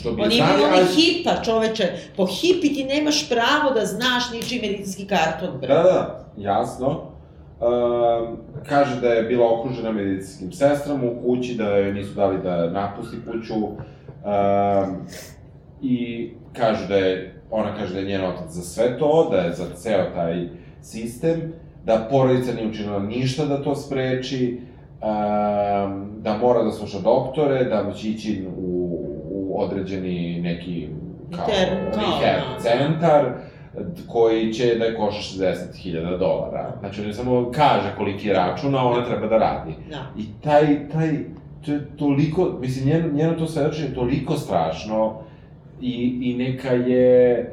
[0.00, 0.86] Što bi Oni imaju ali...
[0.86, 1.92] hipa, čoveče.
[2.16, 5.68] Po hipi ti nemaš pravo da znaš ničiji medicinski karton, bre.
[5.68, 7.16] Da, da, jasno.
[7.60, 8.36] Um,
[8.68, 13.16] kaže da je bila okružena medicinskim sestrama u kući, da joj nisu dali da napusti
[13.26, 13.54] kuću.
[13.54, 15.06] Um,
[15.82, 19.52] i kaže da je, ona kaže da je njen otac za sve to, da je
[19.52, 20.48] za ceo taj
[20.82, 21.52] sistem,
[21.84, 24.60] da porodica nije učinila ništa da to spreči,
[25.00, 28.75] um, da mora da sluša doktore, da će ići u
[29.56, 30.88] određeni neki
[31.36, 31.46] kao
[31.96, 33.32] rehab centar,
[34.08, 36.72] koji će da koša 60.000 dolara.
[36.80, 39.74] Znači, on samo kaže koliki je račun, a ona treba da radi.
[39.90, 40.12] Da.
[40.18, 41.18] I taj, taj,
[41.64, 45.20] to je toliko, mislim, njeno, njeno to svedočenje je toliko strašno
[45.80, 47.50] i, i neka je,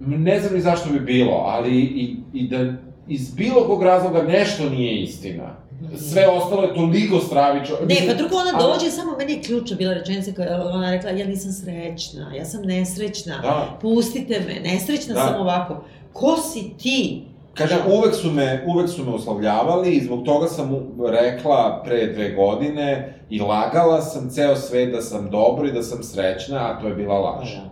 [0.00, 2.72] ne znam ni zašto bi bilo, ali i, i da
[3.08, 5.56] iz bilo kog razloga nešto nije istina
[5.96, 7.76] sve ostalo je toliko stravično.
[7.88, 8.90] Ne, pa drugo ona dođe, ali...
[8.90, 13.38] samo meni je ključna bila rečenica koja ona rekla, ja nisam srećna, ja sam nesrećna,
[13.42, 13.78] da.
[13.80, 15.20] pustite me, nesrećna da.
[15.20, 15.84] sam ovako.
[16.12, 17.24] Ko si ti?
[17.54, 20.76] Kaže, uvek su me, uvek su me uslovljavali i zbog toga sam
[21.08, 26.02] rekla pre dve godine i lagala sam ceo svet da sam dobro i da sam
[26.02, 27.54] srećna, a to je bila laž.
[27.54, 27.70] Da.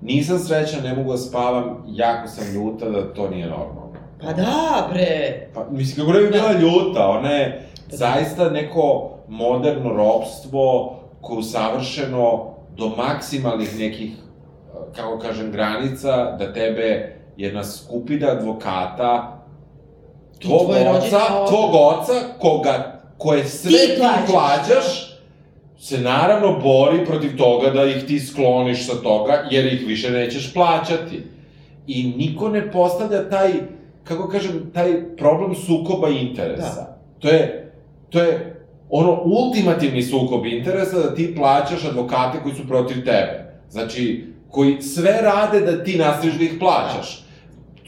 [0.00, 3.83] Nisam srećna, ne mogu da spavam, jako sam ljuta da to nije normalno.
[4.20, 5.46] Pa da, bre.
[5.54, 6.58] Pa, mislim, kako ne bi bila da.
[6.58, 7.96] ljuta, ona je da.
[7.96, 14.10] zaista neko moderno ropstvo koje usavršeno do maksimalnih nekih,
[14.96, 19.44] kako kažem, granica, da tebe jedna skupina advokata,
[20.40, 25.14] tvog oca, tvog oca, koga, koje sve ti, ti plaćaš,
[25.78, 30.52] se naravno bori protiv toga da ih ti skloniš sa toga, jer ih više nećeš
[30.54, 31.22] plaćati.
[31.86, 33.52] I niko ne postavlja taj
[34.04, 36.74] kako kažem, taj problem sukoba interesa.
[36.74, 36.98] Da.
[37.18, 37.72] To je,
[38.10, 43.54] to je ono ultimativni sukob interesa da ti plaćaš advokate koji su protiv tebe.
[43.70, 47.23] Znači, koji sve rade da ti nastaviš da ih plaćaš.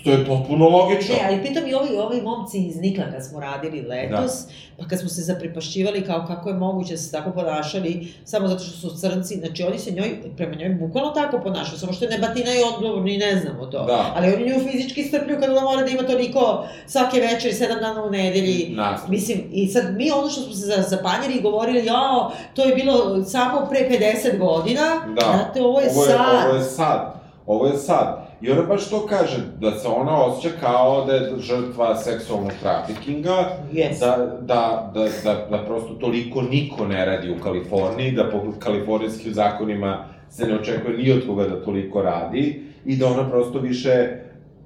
[0.06, 1.14] To je potpuno logično.
[1.14, 4.52] Ne, ali pitam i ovi, ovi momci iz Nikla kad smo radili letos, da.
[4.78, 8.64] pa kad smo se zapripašćivali kao kako je moguće da se tako ponašali, samo zato
[8.64, 12.10] što su crnci, znači oni se njoj, prema njoj bukvalno tako ponašaju, samo što je
[12.10, 13.84] ne batinaju odgovorni i ne znamo to.
[13.84, 14.12] Da.
[14.16, 18.04] Ali oni nju fizički strpljuju kada ona mora da ima toliko svake večeri, sedam dana
[18.04, 18.74] u nedelji.
[18.76, 19.10] Nastavno.
[19.10, 23.24] Mislim, i sad mi ono što smo se zapanjili i govorili, jao, to je bilo
[23.24, 24.82] samo pre 50 godina,
[25.14, 25.26] da.
[25.34, 26.46] znate, ovo je, ovo je sad.
[26.46, 27.14] Ovo je sad.
[27.46, 28.25] Ovo je sad.
[28.40, 33.58] I ona baš to kaže, da se ona osjeća kao da je žrtva seksualnog trafikinga,
[33.72, 34.00] yes.
[34.00, 39.34] da, da, da, da, da prosto toliko niko ne radi u Kaliforniji, da po kalifornijskim
[39.34, 44.08] zakonima se ne očekuje ni od koga da toliko radi, i da ona prosto više,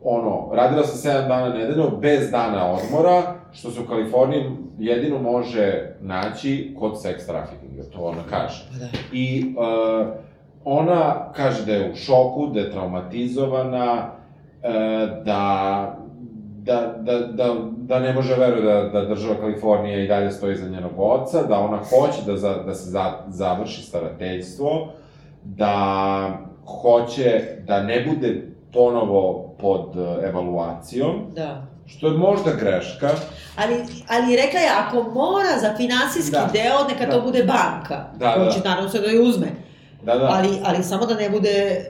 [0.05, 4.45] ono, radila se 7 dana nedeljno, bez dana odmora, što se u Kaliforniji
[4.79, 8.65] jedino može naći kod seks trafikinga, to ona kaže.
[8.79, 8.87] Da.
[9.13, 10.09] I, uh,
[10.65, 14.11] ona kaže da je u šoku, da je traumatizovana,
[14.63, 14.71] e,
[15.25, 15.97] da,
[16.63, 20.69] da, da, da, da ne može veruje da, da država Kalifornija i dalje stoji za
[20.69, 24.89] njenog oca, da ona hoće da, za, da se za, završi starateljstvo,
[25.45, 26.39] da
[26.83, 31.27] hoće da ne bude ponovo pod e, evaluacijom.
[31.35, 31.67] Da.
[31.87, 33.11] Što je možda greška.
[33.57, 33.75] Ali,
[34.09, 36.49] ali rekla je, ako mora za finansijski da.
[36.53, 37.13] deo, neka da.
[37.13, 38.05] to bude banka.
[38.19, 38.51] Da, koja da.
[38.51, 39.47] će naravno se da je uzme.
[40.03, 40.29] Da, da.
[40.31, 41.85] Ali, ali samo da ne bude...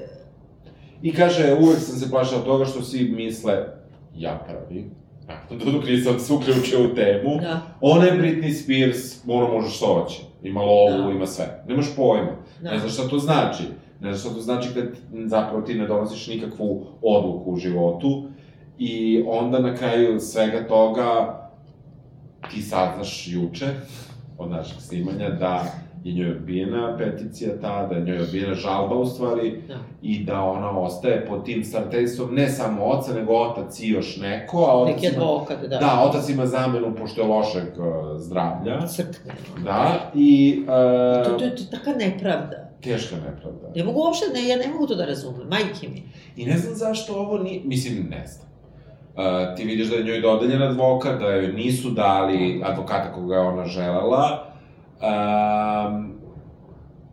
[1.03, 3.67] I kaže, uvek sam se plašao toga što svi misle,
[4.17, 4.91] ja pravi,
[5.73, 7.61] dok nisam se uključio u temu, da.
[7.81, 10.23] ona je Britney Spears, ono može što hoće.
[10.43, 11.11] Ima lovu, da.
[11.11, 11.65] ima sve.
[11.69, 12.33] Nemaš pojma.
[12.63, 12.71] Da.
[12.71, 13.63] Ne znaš šta to znači.
[14.01, 14.85] Ne znaš šta to znači kad
[15.27, 18.29] zapravo ti ne donosiš nikakvu odluku u životu.
[18.79, 21.41] I onda na kraju svega toga
[22.51, 23.67] ti saznaš juče
[24.39, 25.65] od našeg snimanja da
[26.05, 29.75] je njoj odbijena peticija ta, da je njoj odbijena žalba u stvari da.
[30.03, 34.59] i da ona ostaje pod tim starateljstvom ne samo oca, nego otac i još neko,
[34.59, 35.79] a otac Neki advokat, da.
[35.79, 38.87] Da, otac ima zamenu pošto je lošeg uh, zdravlja.
[38.87, 39.33] Crkne.
[39.65, 40.59] Da, i...
[40.63, 42.71] Uh, to, to, to, to je taka nepravda.
[42.83, 43.73] Teška nepravda.
[43.75, 46.03] Ja mogu uopšte, ne, ja ne mogu to da razumem, majke mi.
[46.37, 48.51] I ne znam zašto ovo nije, mislim, ne znam.
[49.11, 53.41] Uh, ti vidiš da je njoj dodeljen advokat, da joj nisu dali advokata koga je
[53.41, 54.50] ona želela,
[55.01, 56.21] Um,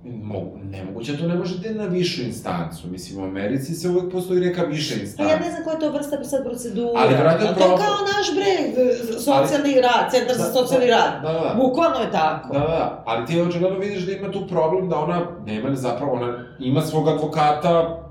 [0.04, 2.88] mogu, nemoguće, da to ne možete na višu instancu.
[2.88, 5.24] Mislim, u Americi se uvek postoji neka viša instanca.
[5.24, 6.92] Pa ja ne znam koja je to vrsta sad procedura.
[6.96, 8.84] Ali vratno to je kao naš bre,
[9.14, 11.22] socijalni ali, rad, centar da, za socijalni da, rad.
[11.22, 11.56] Da, da.
[11.58, 12.54] Bukvalno je tako.
[12.54, 16.46] Da, da, ali ti očigledno vidiš da ima tu problem da ona nema zapravo, ona
[16.60, 18.04] ima svog advokata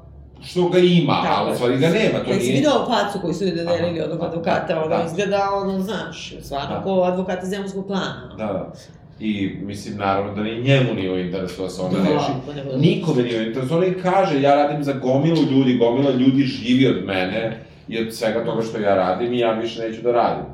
[0.42, 2.34] što ga ima, Tako, ali u stvari ga nema, to nije...
[2.34, 5.04] Jesi vidio facu koju su joj dodelili od advokata, da, ono da.
[5.06, 6.82] izgleda, ono, znaš, stvarno da.
[6.82, 8.34] ko advokata zemljskog plana.
[8.38, 8.72] Da, da.
[9.20, 12.32] I, mislim, naravno da ni njemu nije u interesu da se ona da, reši.
[12.46, 13.74] Pa Nikome nije u interesu.
[13.74, 18.14] Ona i kaže, ja radim za gomilu ljudi, gomila ljudi živi od mene i od
[18.14, 20.44] svega toga što ja radim i ja više neću da radim.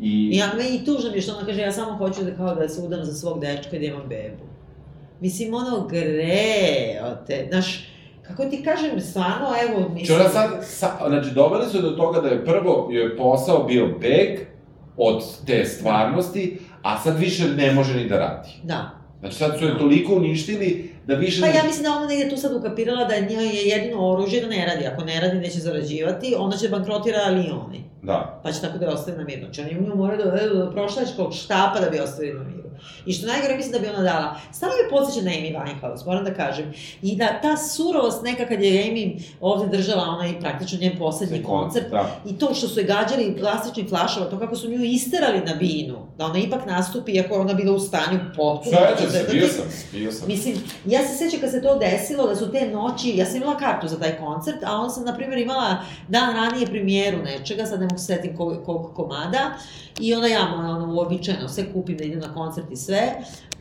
[0.00, 0.36] I...
[0.36, 2.82] Ja, me i tužno mi što ona kaže, ja samo hoću da kao da se
[2.82, 4.44] udam za svog dečka i da imam bebu.
[5.20, 7.88] Mislim, ono gre, te, znaš,
[8.22, 10.18] kako ti kažem, stvarno, evo, mislim...
[10.18, 14.38] Čora sad, sa, znači, doveli su do toga da je prvo je posao bio beg
[14.96, 18.48] od te stvarnosti, a sad više ne može ni da radi.
[18.62, 18.90] Da.
[19.20, 21.40] Znači sad su je toliko uništili da više...
[21.40, 24.48] Pa ja mislim da ona negde tu sad ukapirala da njoj je jedino oružje da
[24.48, 24.86] ne radi.
[24.86, 27.84] Ako ne radi, neće zarađivati, onda će bankrotira ali oni.
[28.02, 28.40] Da.
[28.42, 29.40] Pa će tako da je ostavi na miru.
[29.40, 32.67] Znači oni nju moraju da dovedu do prošlačkog štapa da bi ostavili na miru.
[33.06, 34.36] I što najgore mislim da bi ona dala.
[34.52, 36.72] Stvarno me podsjeća na Amy Winehouse, moram da kažem.
[37.02, 41.90] I da ta surovost neka kad je Amy ovde držala onaj praktično njen poslednji koncert.
[41.90, 42.20] Da.
[42.26, 45.98] I to što su je gađali plastičnim flašama, to kako su nju isterali na binu.
[46.18, 48.76] Da ona ipak nastupi, iako je ona bila u stanju potpuno.
[48.96, 50.28] Svećam se, bio sam, bio sam.
[50.28, 50.56] Mislim,
[50.86, 53.88] ja se sećam kad se to desilo, da su te noći, ja sam imala kartu
[53.88, 55.76] za taj koncert, a on sam, na primjer, imala
[56.08, 59.50] dan ranije premijeru nečega, sad ne mogu se setim koliko komada,
[60.00, 63.12] i onda ja, moja, ono, uobičajeno, sve kupim da idem na koncert i sve,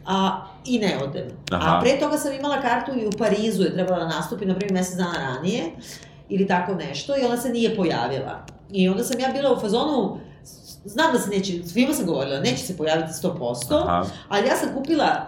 [0.05, 1.27] a, i ne odem.
[1.51, 1.77] Aha.
[1.77, 4.73] A pre toga sam imala kartu i u Parizu je trebala da nastupi, na primjer,
[4.73, 5.63] mesec dana ranije,
[6.29, 8.45] ili tako nešto, i ona se nije pojavila.
[8.71, 10.17] I onda sam ja bila u fazonu,
[10.85, 14.05] znam da se neće, svima sam govorila, neće se pojaviti 100%, Aha.
[14.29, 15.27] ali ja sam kupila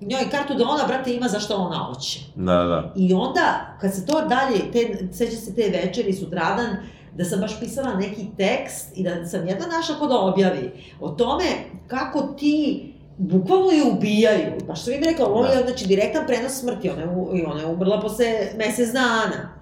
[0.00, 2.20] njoj kartu da ona, brate, ima zašto ona hoće.
[2.34, 2.92] Da, da.
[2.96, 6.76] I onda, kad se to dalje, te, seća se te večeri, sutradan,
[7.16, 11.08] da sam baš pisala neki tekst i da sam jedna naša ko da objavi o
[11.08, 11.44] tome
[11.86, 14.52] kako ti bukvalno je ubijaju.
[14.66, 15.62] Baš sam im rekla, ovo je, da.
[15.66, 17.08] znači, direktan prenos smrti, ona je,
[17.40, 18.26] i ona je umrla posle
[18.58, 19.54] mesec dana.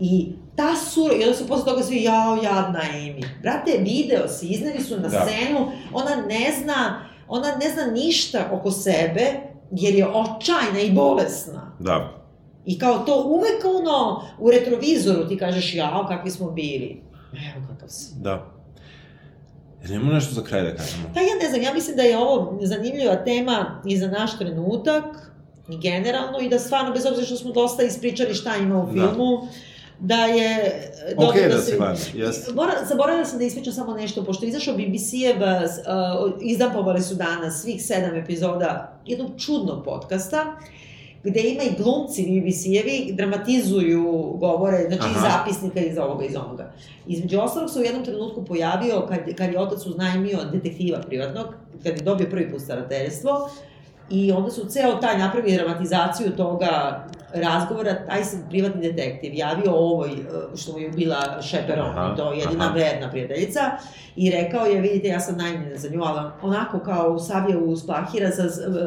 [0.00, 3.24] I ta sura, i onda su posle toga svi, jao, jadna Amy.
[3.42, 5.26] Brate, video si, izneli su na da.
[5.26, 9.32] scenu, ona ne zna, ona ne zna ništa oko sebe,
[9.70, 11.76] jer je očajna i bolesna.
[11.78, 12.24] Da.
[12.66, 17.02] I kao to uvek ono, u retrovizoru ti kažeš, jao, kakvi smo bili.
[17.32, 18.14] Evo kakav si.
[18.16, 18.53] Da.
[19.84, 21.10] Jer nemamo nešto za kraj da kažemo.
[21.14, 25.04] Pa ja ne znam, ja mislim da je ovo zanimljiva tema i za naš trenutak,
[25.68, 28.92] i generalno, i da stvarno, bez obzira što smo dosta ispričali šta ima u da.
[28.92, 29.48] filmu, da
[29.98, 30.80] da je
[31.16, 31.76] dobro okay, da, da se...
[31.78, 32.54] Van, yes.
[32.54, 37.84] Mora, zaboravila sam da ispričam samo nešto, pošto izašao BBC-ev, uh, izdampovali su danas svih
[37.84, 40.56] sedam epizoda jednog čudnog podcasta,
[41.24, 45.10] gde ima i glumci BBC-evi, dramatizuju govore, znači Aha.
[45.16, 46.72] iz zapisnika iz ovoga, iz onoga.
[47.06, 51.46] Između ostalog se u jednom trenutku pojavio, kad, kad je otac uznajmio detektiva privatnog,
[51.82, 53.48] kad je dobio prvi put starateljstvo,
[54.10, 57.04] I onda su ceo taj napravili dramatizaciju toga
[57.34, 60.14] razgovora, taj se privatni detektiv javio ovoj, e,
[60.56, 62.74] što mu je bila Šeperon, to je jedina aha.
[62.74, 63.60] verna prijateljica,
[64.16, 68.30] i rekao je, vidite, ja sam najmljena za nju, ali onako kao savio u splahira
[68.30, 68.42] za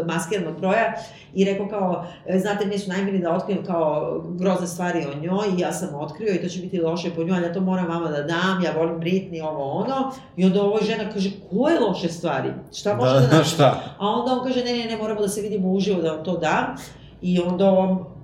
[0.05, 0.93] maskiranog broja
[1.33, 5.47] i rekao kao, e, znate, mi su najmili da otkrijem kao grozne stvari o njoj
[5.57, 7.87] i ja sam otkrio i to će biti loše po njoj, ali ja to moram
[7.87, 10.11] vama da dam, ja volim Britney, ovo ono.
[10.37, 12.49] I onda ovoj žena kaže, koje loše stvari?
[12.73, 13.95] Šta može da, da šta?
[13.99, 16.37] A onda on kaže, ne, ne, ne, moramo da se vidimo uživo da vam to
[16.37, 16.75] dam.
[17.21, 18.16] I onda on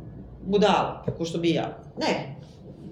[0.46, 1.78] budala, ko što bi ja.
[1.98, 2.36] Ne,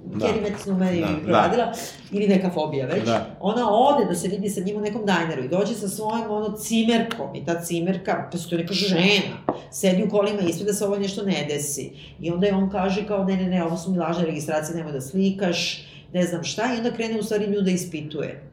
[0.06, 0.26] da.
[0.26, 1.74] Kerry Matisnu meni da, proradila, da.
[2.12, 3.06] ili neka fobija već.
[3.06, 3.26] Da.
[3.39, 6.58] Ona ode da se vidi sa njim u nekom dajneru i dođe sa svojim ono
[6.58, 9.38] cimerkom i ta cimerka, pa to neka žena,
[9.72, 11.91] sedi u kolima ispred da se ovo nešto ne desi.
[12.22, 14.91] I onda je on kaže kao ne, ne, ne, ovo su mi lažne registracije, nemoj
[14.91, 18.43] da slikaš, ne znam šta, i onda krene u stvari nju da ispituje.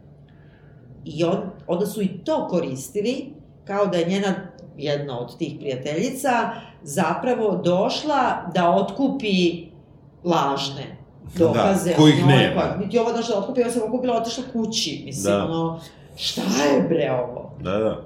[1.05, 3.27] I on, onda su i to koristili,
[3.65, 4.35] kao da je njena
[4.79, 6.51] jedna od tih prijateljica
[6.83, 9.67] zapravo došla da otkupi
[10.25, 10.97] lažne
[11.39, 11.91] dokaze.
[11.91, 12.61] Da, kojih nema.
[12.61, 15.03] Pa, niti ova došla da otkupi, ja sam okupila, otišla kući.
[15.05, 15.45] Mislim, da.
[15.45, 15.81] ono,
[16.17, 17.57] šta je bre ovo?
[17.61, 18.03] Da, da.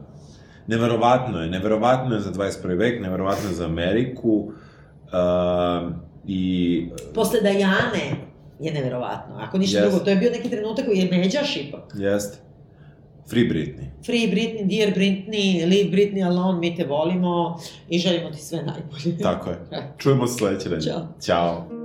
[0.66, 2.78] Neverovatno je, neverovatno je za 21.
[2.78, 4.30] vek, neverovatno je za Ameriku.
[4.32, 5.92] Uh,
[6.26, 6.88] I...
[7.14, 8.16] Posle Dajane
[8.60, 9.34] je neverovatno.
[9.40, 9.82] Ako ništa yes.
[9.82, 11.80] drugo, to je bio neki trenutak koji je međaš ipak.
[11.94, 12.38] Jeste.
[13.30, 14.04] Free Britney.
[14.06, 19.18] Free Britney, Dear Britney, Leave Britney Alone, mi te volimo i želimo ti sve najbolje.
[19.22, 19.58] Tako je.
[19.98, 20.68] Čujemo se sledeće.
[20.80, 21.08] Ćao.
[21.24, 21.81] Ćao.